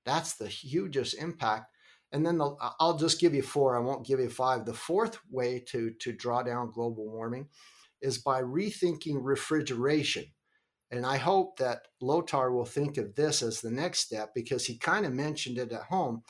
That's 0.06 0.34
the 0.34 0.48
hugest 0.48 1.14
impact 1.14 1.66
and 2.12 2.26
then 2.26 2.38
the, 2.38 2.56
I'll 2.80 2.96
just 2.96 3.20
give 3.20 3.34
you 3.34 3.42
four. 3.42 3.76
I 3.76 3.80
won't 3.80 4.06
give 4.06 4.20
you 4.20 4.30
five. 4.30 4.64
The 4.64 4.74
fourth 4.74 5.18
way 5.30 5.60
to 5.68 5.90
to 6.00 6.12
draw 6.12 6.42
down 6.42 6.72
global 6.72 7.08
warming 7.08 7.48
is 8.00 8.18
by 8.18 8.42
rethinking 8.42 9.18
refrigeration. 9.20 10.24
And 10.90 11.06
I 11.06 11.18
hope 11.18 11.58
that 11.58 11.82
Lothar 12.00 12.50
will 12.50 12.64
think 12.64 12.96
of 12.96 13.14
this 13.14 13.42
as 13.42 13.60
the 13.60 13.70
next 13.70 14.00
step 14.00 14.32
because 14.34 14.66
he 14.66 14.76
kind 14.76 15.06
of 15.06 15.12
mentioned 15.12 15.58
it 15.58 15.70
at 15.72 15.84
home. 15.84 16.22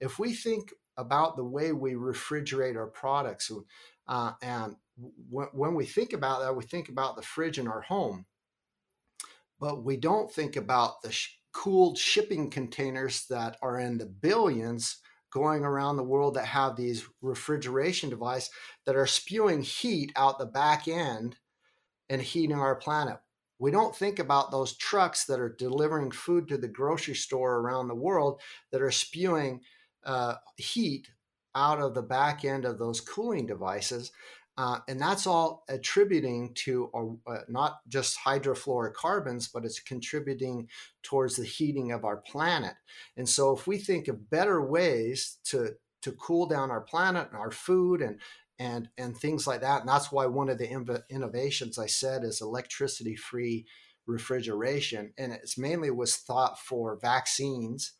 If 0.00 0.18
we 0.18 0.32
think 0.32 0.72
about 0.96 1.36
the 1.36 1.44
way 1.44 1.72
we 1.72 1.92
refrigerate 1.92 2.76
our 2.76 2.86
products, 2.86 3.50
uh, 4.08 4.32
and 4.40 4.76
w- 5.30 5.50
when 5.52 5.74
we 5.74 5.84
think 5.84 6.14
about 6.14 6.40
that, 6.40 6.56
we 6.56 6.64
think 6.64 6.88
about 6.88 7.16
the 7.16 7.22
fridge 7.22 7.58
in 7.58 7.68
our 7.68 7.82
home, 7.82 8.24
but 9.60 9.84
we 9.84 9.98
don't 9.98 10.32
think 10.32 10.56
about 10.56 11.02
the 11.02 11.12
sh- 11.12 11.38
cooled 11.52 11.98
shipping 11.98 12.48
containers 12.50 13.26
that 13.26 13.58
are 13.60 13.78
in 13.78 13.98
the 13.98 14.06
billions 14.06 14.98
going 15.36 15.66
around 15.66 15.98
the 15.98 16.02
world 16.02 16.32
that 16.32 16.46
have 16.46 16.76
these 16.76 17.06
refrigeration 17.20 18.08
devices 18.08 18.48
that 18.86 18.96
are 18.96 19.06
spewing 19.06 19.60
heat 19.60 20.10
out 20.16 20.38
the 20.38 20.46
back 20.46 20.88
end 20.88 21.36
and 22.08 22.22
heating 22.22 22.56
our 22.56 22.74
planet. 22.74 23.18
We 23.58 23.70
don't 23.70 23.94
think 23.94 24.18
about 24.18 24.50
those 24.50 24.78
trucks 24.78 25.26
that 25.26 25.38
are 25.38 25.54
delivering 25.58 26.10
food 26.10 26.48
to 26.48 26.56
the 26.56 26.68
grocery 26.68 27.16
store 27.16 27.56
around 27.56 27.88
the 27.88 27.94
world 27.94 28.40
that 28.72 28.80
are 28.80 28.90
spewing 28.90 29.60
uh, 30.06 30.36
heat 30.56 31.10
out 31.54 31.80
of 31.80 31.92
the 31.92 32.00
back 32.00 32.46
end 32.46 32.64
of 32.64 32.78
those 32.78 33.02
cooling 33.02 33.44
devices. 33.44 34.12
Uh, 34.58 34.78
and 34.88 34.98
that's 34.98 35.26
all 35.26 35.64
attributing 35.68 36.52
to 36.54 36.90
uh, 37.26 37.38
not 37.48 37.80
just 37.88 38.18
hydrofluorocarbons, 38.18 39.50
but 39.52 39.64
it's 39.66 39.80
contributing 39.80 40.68
towards 41.02 41.36
the 41.36 41.44
heating 41.44 41.92
of 41.92 42.04
our 42.04 42.16
planet. 42.16 42.74
And 43.16 43.28
so, 43.28 43.54
if 43.54 43.66
we 43.66 43.76
think 43.76 44.08
of 44.08 44.30
better 44.30 44.62
ways 44.62 45.38
to 45.44 45.74
to 46.02 46.12
cool 46.12 46.46
down 46.46 46.70
our 46.70 46.80
planet 46.80 47.28
and 47.30 47.38
our 47.38 47.50
food 47.50 48.00
and 48.00 48.18
and 48.58 48.88
and 48.96 49.14
things 49.16 49.46
like 49.46 49.60
that, 49.60 49.80
and 49.80 49.88
that's 49.88 50.10
why 50.10 50.24
one 50.24 50.48
of 50.48 50.56
the 50.56 51.02
innovations 51.10 51.78
I 51.78 51.86
said 51.86 52.24
is 52.24 52.40
electricity 52.40 53.14
free 53.14 53.66
refrigeration, 54.06 55.12
and 55.18 55.32
it's 55.32 55.58
mainly 55.58 55.90
was 55.90 56.16
thought 56.16 56.58
for 56.58 56.98
vaccines 57.00 57.92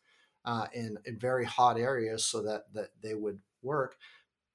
uh, 0.43 0.65
in 0.73 0.97
in 1.05 1.19
very 1.19 1.45
hot 1.45 1.77
areas 1.77 2.25
so 2.25 2.41
that 2.41 2.73
that 2.73 2.89
they 3.03 3.13
would 3.13 3.41
work. 3.61 3.95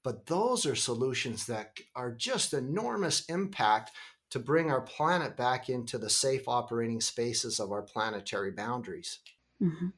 But 0.05 0.27
those 0.27 0.67
are 0.67 0.75
solutions 0.75 1.47
that 1.47 1.79
are 1.95 2.11
just 2.11 2.55
enormous 2.55 3.25
impact 3.27 3.93
to 4.31 4.39
bring 4.39 4.71
our 4.71 4.81
planet 4.81 5.37
back 5.37 5.69
into 5.69 5.99
the 5.99 6.11
safe 6.11 6.49
operating 6.49 7.01
spaces 7.01 7.61
of 7.61 7.71
our 7.71 7.83
planetary 7.83 8.51
boundaries. 8.51 9.19
Mm-hmm. 9.61 9.89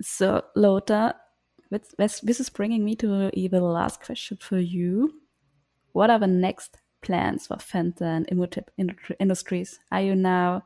So, 0.00 0.44
Lothar, 0.54 1.14
this, 1.70 2.22
is 2.22 2.48
bringing 2.48 2.84
me 2.84 2.94
to 2.96 3.30
the 3.34 3.60
last 3.60 4.02
question 4.02 4.38
for 4.40 4.58
you. 4.58 5.20
What 5.92 6.10
are 6.10 6.18
the 6.18 6.26
next 6.26 6.78
plans 7.02 7.48
for 7.48 7.56
Phantor 7.56 8.04
and 8.04 8.28
Imhotep 8.28 8.70
Industries? 9.18 9.80
Are 9.90 10.00
you 10.00 10.14
now 10.14 10.64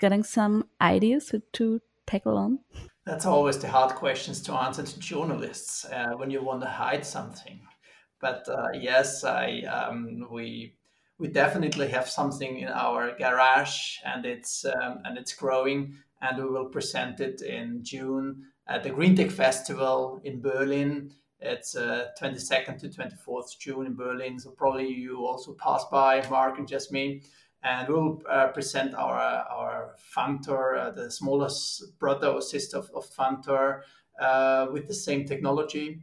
getting 0.00 0.24
some 0.24 0.68
ideas 0.80 1.32
to 1.52 1.80
tackle 2.06 2.36
on? 2.36 2.58
That's 3.06 3.24
always 3.24 3.56
the 3.56 3.68
hard 3.68 3.94
questions 3.94 4.42
to 4.42 4.52
answer 4.52 4.82
to 4.82 4.98
journalists 4.98 5.84
uh, 5.84 6.14
when 6.16 6.28
you 6.28 6.42
want 6.42 6.60
to 6.62 6.68
hide 6.68 7.06
something. 7.06 7.60
But 8.20 8.48
uh, 8.48 8.70
yes, 8.74 9.22
I 9.22 9.60
um, 9.60 10.26
we 10.28 10.74
we 11.18 11.28
definitely 11.28 11.86
have 11.88 12.08
something 12.08 12.58
in 12.58 12.68
our 12.68 13.16
garage, 13.16 13.98
and 14.04 14.26
it's 14.26 14.64
um, 14.64 15.02
and 15.04 15.16
it's 15.16 15.34
growing, 15.34 15.94
and 16.20 16.36
we 16.36 16.50
will 16.50 16.66
present 16.66 17.20
it 17.20 17.42
in 17.42 17.84
June 17.84 18.42
at 18.66 18.82
the 18.82 18.90
Green 18.90 19.14
Tech 19.14 19.30
Festival 19.30 20.20
in 20.24 20.42
Berlin. 20.42 21.12
It's 21.38 21.76
uh, 21.76 22.08
22nd 22.20 22.80
to 22.80 22.88
24th 22.88 23.56
June 23.60 23.86
in 23.86 23.94
Berlin, 23.94 24.40
so 24.40 24.50
probably 24.50 24.88
you 24.88 25.24
also 25.24 25.54
pass 25.62 25.84
by, 25.92 26.26
Mark 26.28 26.58
and 26.58 26.66
Jasmin 26.66 27.20
and 27.62 27.88
we'll 27.88 28.22
uh, 28.30 28.48
present 28.48 28.94
our 28.94 29.18
our 29.18 29.94
Phantor, 30.14 30.78
uh, 30.78 30.90
the 30.90 31.10
smallest 31.10 31.98
brother 31.98 32.28
or 32.28 32.40
sister 32.40 32.78
of, 32.78 32.90
of 32.94 33.06
Phantor, 33.10 33.82
uh, 34.20 34.66
with 34.72 34.86
the 34.86 34.94
same 34.94 35.24
technology, 35.24 36.02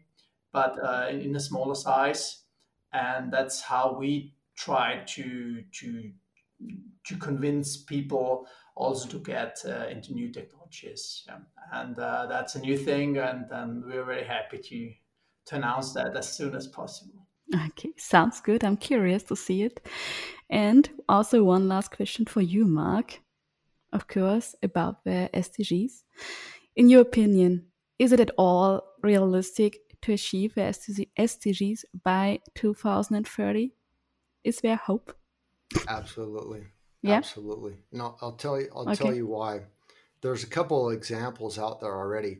but 0.51 0.77
uh, 0.83 1.07
in 1.09 1.35
a 1.35 1.39
smaller 1.39 1.75
size, 1.75 2.43
and 2.91 3.31
that's 3.31 3.61
how 3.61 3.95
we 3.97 4.33
try 4.55 5.03
to 5.07 5.63
to 5.71 6.11
to 7.05 7.15
convince 7.17 7.77
people 7.77 8.47
also 8.75 9.07
to 9.09 9.19
get 9.19 9.59
uh, 9.65 9.87
into 9.87 10.13
new 10.13 10.31
technologies, 10.31 11.23
yeah. 11.27 11.37
and 11.71 11.97
uh, 11.99 12.25
that's 12.27 12.55
a 12.55 12.59
new 12.59 12.77
thing, 12.77 13.17
and, 13.17 13.45
and 13.51 13.83
we're 13.85 14.05
very 14.05 14.25
happy 14.25 14.57
to 14.57 14.93
to 15.45 15.55
announce 15.55 15.93
that 15.93 16.15
as 16.15 16.31
soon 16.31 16.55
as 16.55 16.67
possible. 16.67 17.22
Okay, 17.53 17.91
sounds 17.97 18.41
good. 18.41 18.63
I'm 18.63 18.77
curious 18.77 19.23
to 19.23 19.35
see 19.35 19.63
it. 19.63 19.85
And 20.49 20.89
also, 21.07 21.43
one 21.43 21.67
last 21.67 21.91
question 21.91 22.25
for 22.25 22.41
you, 22.41 22.65
Mark, 22.65 23.21
of 23.91 24.07
course, 24.07 24.55
about 24.63 25.03
the 25.03 25.29
SDGs. 25.33 26.03
In 26.75 26.89
your 26.89 27.01
opinion, 27.01 27.67
is 27.99 28.11
it 28.11 28.19
at 28.19 28.31
all 28.37 28.81
realistic 29.03 29.77
to 30.01 30.13
achieve 30.13 30.55
the 30.55 30.61
SDGs 31.17 31.85
by 32.03 32.39
2030? 32.55 33.71
Is 34.43 34.59
there 34.61 34.75
hope? 34.75 35.15
Absolutely. 35.87 36.63
Yeah. 37.01 37.15
Absolutely. 37.15 37.77
No, 37.91 38.15
I'll 38.21 38.33
tell 38.33 38.59
you. 38.59 38.69
I'll 38.75 38.89
okay. 38.89 38.95
tell 38.95 39.13
you 39.13 39.27
why. 39.27 39.61
There's 40.21 40.43
a 40.43 40.47
couple 40.47 40.89
of 40.89 40.95
examples 40.95 41.59
out 41.59 41.81
there 41.81 41.95
already. 41.95 42.39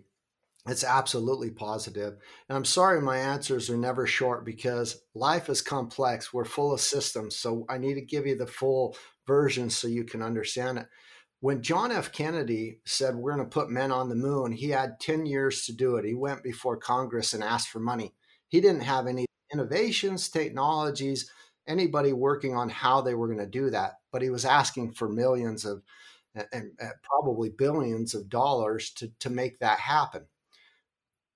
It's 0.65 0.83
absolutely 0.85 1.51
positive. 1.51 2.15
And 2.47 2.55
I'm 2.55 2.63
sorry 2.63 3.01
my 3.01 3.17
answers 3.17 3.69
are 3.69 3.77
never 3.77 4.07
short 4.07 4.45
because 4.45 5.01
life 5.13 5.49
is 5.49 5.61
complex. 5.61 6.33
We're 6.33 6.45
full 6.45 6.71
of 6.73 6.79
systems. 6.79 7.35
So 7.35 7.65
I 7.69 7.77
need 7.77 7.95
to 7.95 8.01
give 8.01 8.25
you 8.25 8.37
the 8.37 8.47
full 8.47 8.95
version 9.27 9.69
so 9.69 9.89
you 9.89 10.05
can 10.05 10.21
understand 10.21 10.77
it. 10.77 10.87
When 11.41 11.61
John 11.61 11.91
F. 11.91 12.13
Kennedy 12.13 12.79
said 12.85 13.15
we're 13.15 13.35
going 13.35 13.45
to 13.45 13.53
put 13.53 13.69
men 13.69 13.91
on 13.91 14.07
the 14.07 14.15
moon, 14.15 14.53
he 14.53 14.69
had 14.69 15.01
10 15.01 15.25
years 15.25 15.65
to 15.65 15.73
do 15.73 15.97
it. 15.97 16.05
He 16.05 16.13
went 16.13 16.41
before 16.41 16.77
Congress 16.77 17.33
and 17.33 17.43
asked 17.43 17.67
for 17.67 17.81
money. 17.81 18.13
He 18.47 18.61
didn't 18.61 18.83
have 18.83 19.07
any 19.07 19.25
innovations, 19.51 20.29
technologies, 20.29 21.29
anybody 21.67 22.13
working 22.13 22.55
on 22.55 22.69
how 22.69 23.01
they 23.01 23.15
were 23.15 23.27
going 23.27 23.39
to 23.39 23.45
do 23.45 23.69
that, 23.71 23.99
but 24.13 24.21
he 24.21 24.29
was 24.29 24.45
asking 24.45 24.93
for 24.93 25.09
millions 25.09 25.65
of 25.65 25.81
and, 26.35 26.71
and 26.79 26.93
probably 27.03 27.49
billions 27.49 28.15
of 28.15 28.29
dollars 28.29 28.91
to, 28.91 29.11
to 29.19 29.29
make 29.29 29.59
that 29.59 29.77
happen 29.79 30.25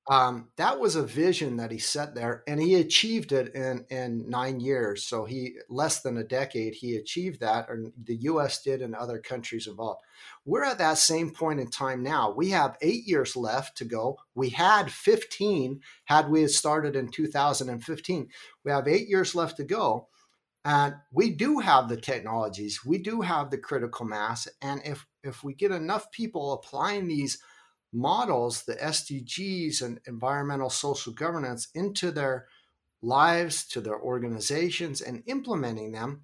um, 0.09 0.47
that 0.55 0.79
was 0.79 0.95
a 0.95 1.03
vision 1.03 1.57
that 1.57 1.69
he 1.69 1.79
set 1.79 2.15
there 2.15 2.43
and 2.47 2.61
he 2.61 2.75
achieved 2.75 3.33
it 3.33 3.53
in, 3.53 3.85
in 3.89 4.29
nine 4.29 4.61
years 4.61 5.03
so 5.03 5.25
he 5.25 5.55
less 5.69 6.01
than 6.01 6.17
a 6.17 6.23
decade 6.23 6.75
he 6.75 6.95
achieved 6.95 7.41
that 7.41 7.69
and 7.69 7.91
the 8.01 8.15
us 8.15 8.61
did 8.61 8.81
and 8.81 8.95
other 8.95 9.19
countries 9.19 9.67
involved. 9.67 10.01
We're 10.45 10.63
at 10.63 10.77
that 10.77 10.97
same 10.97 11.31
point 11.31 11.59
in 11.59 11.69
time 11.69 12.03
now. 12.03 12.31
We 12.31 12.51
have 12.51 12.77
eight 12.81 13.05
years 13.05 13.35
left 13.35 13.77
to 13.77 13.85
go. 13.85 14.17
We 14.33 14.49
had 14.49 14.89
15 14.89 15.81
had 16.05 16.29
we 16.29 16.41
had 16.41 16.51
started 16.51 16.95
in 16.95 17.09
2015 17.09 18.29
we 18.63 18.71
have 18.71 18.87
eight 18.87 19.09
years 19.09 19.35
left 19.35 19.57
to 19.57 19.65
go 19.65 20.07
and 20.63 20.95
we 21.11 21.31
do 21.31 21.59
have 21.59 21.89
the 21.89 21.97
technologies. 21.97 22.85
We 22.85 22.97
do 22.97 23.21
have 23.21 23.51
the 23.51 23.57
critical 23.57 24.05
mass 24.05 24.47
and 24.61 24.81
if 24.85 25.05
if 25.21 25.43
we 25.43 25.53
get 25.53 25.71
enough 25.71 26.09
people 26.11 26.53
applying 26.53 27.07
these 27.07 27.39
models 27.97 28.63
the 28.63 28.75
SDGs 28.75 29.81
and 29.81 29.99
environmental 30.07 30.69
social 30.69 31.13
governance 31.13 31.69
into 31.73 32.11
their 32.11 32.47
lives, 33.01 33.67
to 33.67 33.81
their 33.81 33.99
organizations, 33.99 35.01
and 35.01 35.23
implementing 35.25 35.91
them, 35.91 36.21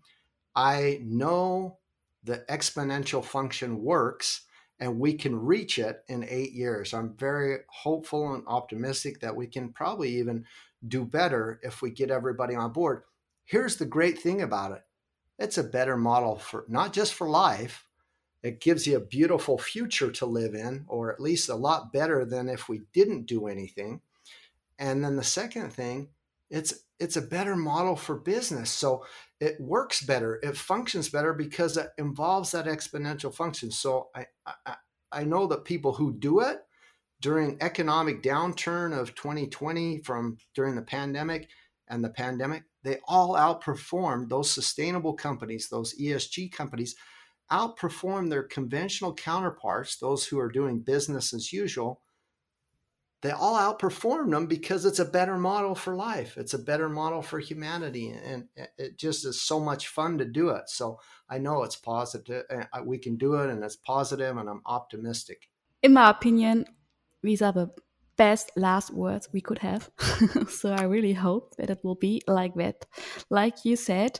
I 0.56 1.00
know 1.04 1.80
the 2.24 2.46
exponential 2.50 3.24
function 3.24 3.82
works 3.82 4.42
and 4.80 5.00
we 5.00 5.14
can 5.14 5.36
reach 5.36 5.80
it 5.80 6.04
in 6.08 6.26
eight 6.28 6.52
years. 6.52 6.94
I'm 6.94 7.16
very 7.16 7.60
hopeful 7.70 8.34
and 8.34 8.44
optimistic 8.48 9.20
that 9.22 9.36
we 9.36 9.48
can 9.48 9.72
probably 9.72 10.18
even 10.18 10.46
do 10.88 11.06
better 11.06 11.60
if 11.64 11.82
we 11.82 11.92
get 11.92 12.12
everybody 12.12 12.56
on 12.56 12.74
board. 12.74 13.04
Here's 13.46 13.78
the 13.78 13.86
great 13.86 14.20
thing 14.20 14.42
about 14.42 14.72
it 14.72 14.82
it's 15.40 15.58
a 15.58 15.64
better 15.64 15.98
model 15.98 16.38
for 16.38 16.66
not 16.68 16.94
just 16.94 17.14
for 17.14 17.30
life, 17.30 17.88
it 18.44 18.60
gives 18.60 18.86
you 18.86 18.98
a 18.98 19.02
beautiful 19.02 19.58
future 19.58 20.12
to 20.12 20.26
live 20.26 20.54
in, 20.54 20.84
or 20.88 21.12
at 21.12 21.22
least 21.22 21.50
a 21.50 21.56
lot 21.56 21.94
better 21.94 22.26
than 22.26 22.50
if 22.50 22.68
we 22.68 22.82
didn't 22.94 23.26
do 23.26 23.48
anything. 23.48 24.02
And 24.78 25.04
then 25.04 25.16
the 25.16 25.24
second 25.24 25.72
thing, 25.72 26.10
it's 26.50 26.84
it's 27.00 27.18
a 27.18 27.22
better 27.22 27.56
model 27.56 27.96
for 27.96 28.16
business. 28.16 28.70
So 28.70 29.06
it 29.40 29.60
works 29.60 30.02
better, 30.02 30.40
it 30.44 30.58
functions 30.58 31.10
better 31.10 31.34
because 31.34 31.78
it 31.78 31.90
involves 31.98 32.52
that 32.52 32.66
exponential 32.66 33.34
function. 33.34 33.72
So 33.72 34.10
I 34.14 34.26
I, 34.46 34.76
I 35.12 35.24
know 35.24 35.48
that 35.48 35.64
people 35.64 35.94
who 35.94 36.14
do 36.14 36.42
it 36.42 36.60
during 37.22 37.58
economic 37.62 38.22
downturn 38.22 38.98
of 38.98 39.16
2020 39.16 40.00
from 40.00 40.38
during 40.54 40.76
the 40.76 40.82
pandemic 40.82 41.48
and 41.88 42.04
the 42.04 42.10
pandemic, 42.10 42.64
they 42.84 43.00
all 43.08 43.36
outperformed 43.36 44.28
those 44.28 44.52
sustainable 44.52 45.14
companies, 45.14 45.70
those 45.70 45.98
ESG 45.98 46.52
companies 46.52 46.96
outperform 47.54 48.30
their 48.30 48.44
conventional 48.44 49.14
counterparts, 49.14 49.98
those 49.98 50.26
who 50.26 50.40
are 50.40 50.52
doing 50.52 50.80
business 50.80 51.34
as 51.34 51.54
usual, 51.54 52.02
they 53.22 53.32
all 53.32 53.56
outperform 53.56 54.32
them 54.32 54.48
because 54.48 54.84
it's 54.84 55.00
a 55.00 55.06
better 55.06 55.38
model 55.38 55.76
for 55.76 55.96
life. 55.96 56.36
It's 56.36 56.54
a 56.54 56.60
better 56.60 56.90
model 56.90 57.22
for 57.22 57.40
humanity. 57.40 58.10
And 58.10 58.50
it 58.78 58.98
just 58.98 59.26
is 59.26 59.42
so 59.42 59.62
much 59.62 59.88
fun 59.88 60.18
to 60.18 60.26
do 60.26 60.50
it. 60.50 60.68
So 60.68 61.00
I 61.30 61.38
know 61.38 61.64
it's 61.64 61.78
positive. 61.78 62.44
We 62.84 62.98
can 62.98 63.16
do 63.16 63.36
it 63.36 63.50
and 63.50 63.64
it's 63.64 63.78
positive, 63.78 64.36
and 64.36 64.50
I'm 64.50 64.62
optimistic. 64.66 65.50
In 65.82 65.94
my 65.94 66.10
opinion, 66.10 66.66
these 67.22 67.42
are 67.42 67.54
the 67.54 67.70
best 68.18 68.52
last 68.58 68.92
words 68.92 69.30
we 69.32 69.40
could 69.40 69.60
have. 69.60 69.90
so 70.50 70.74
I 70.74 70.84
really 70.84 71.14
hope 71.14 71.56
that 71.56 71.70
it 71.70 71.80
will 71.82 71.96
be 71.96 72.22
like 72.28 72.56
that. 72.56 72.86
Like 73.30 73.64
you 73.64 73.78
said, 73.78 74.20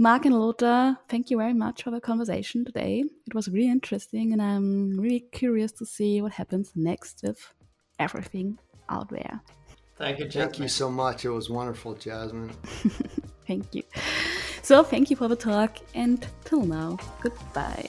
Mark 0.00 0.26
and 0.26 0.38
Lothar, 0.38 0.96
thank 1.08 1.28
you 1.28 1.36
very 1.36 1.54
much 1.54 1.82
for 1.82 1.90
the 1.90 2.00
conversation 2.00 2.64
today. 2.64 3.02
It 3.26 3.34
was 3.34 3.48
really 3.48 3.68
interesting, 3.68 4.32
and 4.32 4.40
I'm 4.40 4.96
really 4.96 5.24
curious 5.32 5.72
to 5.72 5.86
see 5.86 6.22
what 6.22 6.30
happens 6.30 6.70
next 6.76 7.20
with 7.24 7.52
everything 7.98 8.60
out 8.88 9.08
there. 9.10 9.40
Thank 9.96 10.20
you, 10.20 10.26
Jasmin. 10.26 10.50
Thank 10.50 10.58
you 10.60 10.68
so 10.68 10.88
much. 10.88 11.24
It 11.24 11.30
was 11.30 11.50
wonderful, 11.50 11.94
Jasmin. 11.94 12.52
thank 13.48 13.74
you. 13.74 13.82
So, 14.62 14.84
thank 14.84 15.10
you 15.10 15.16
for 15.16 15.26
the 15.26 15.34
talk, 15.34 15.78
and 15.96 16.24
till 16.44 16.62
now, 16.62 16.98
goodbye. 17.20 17.88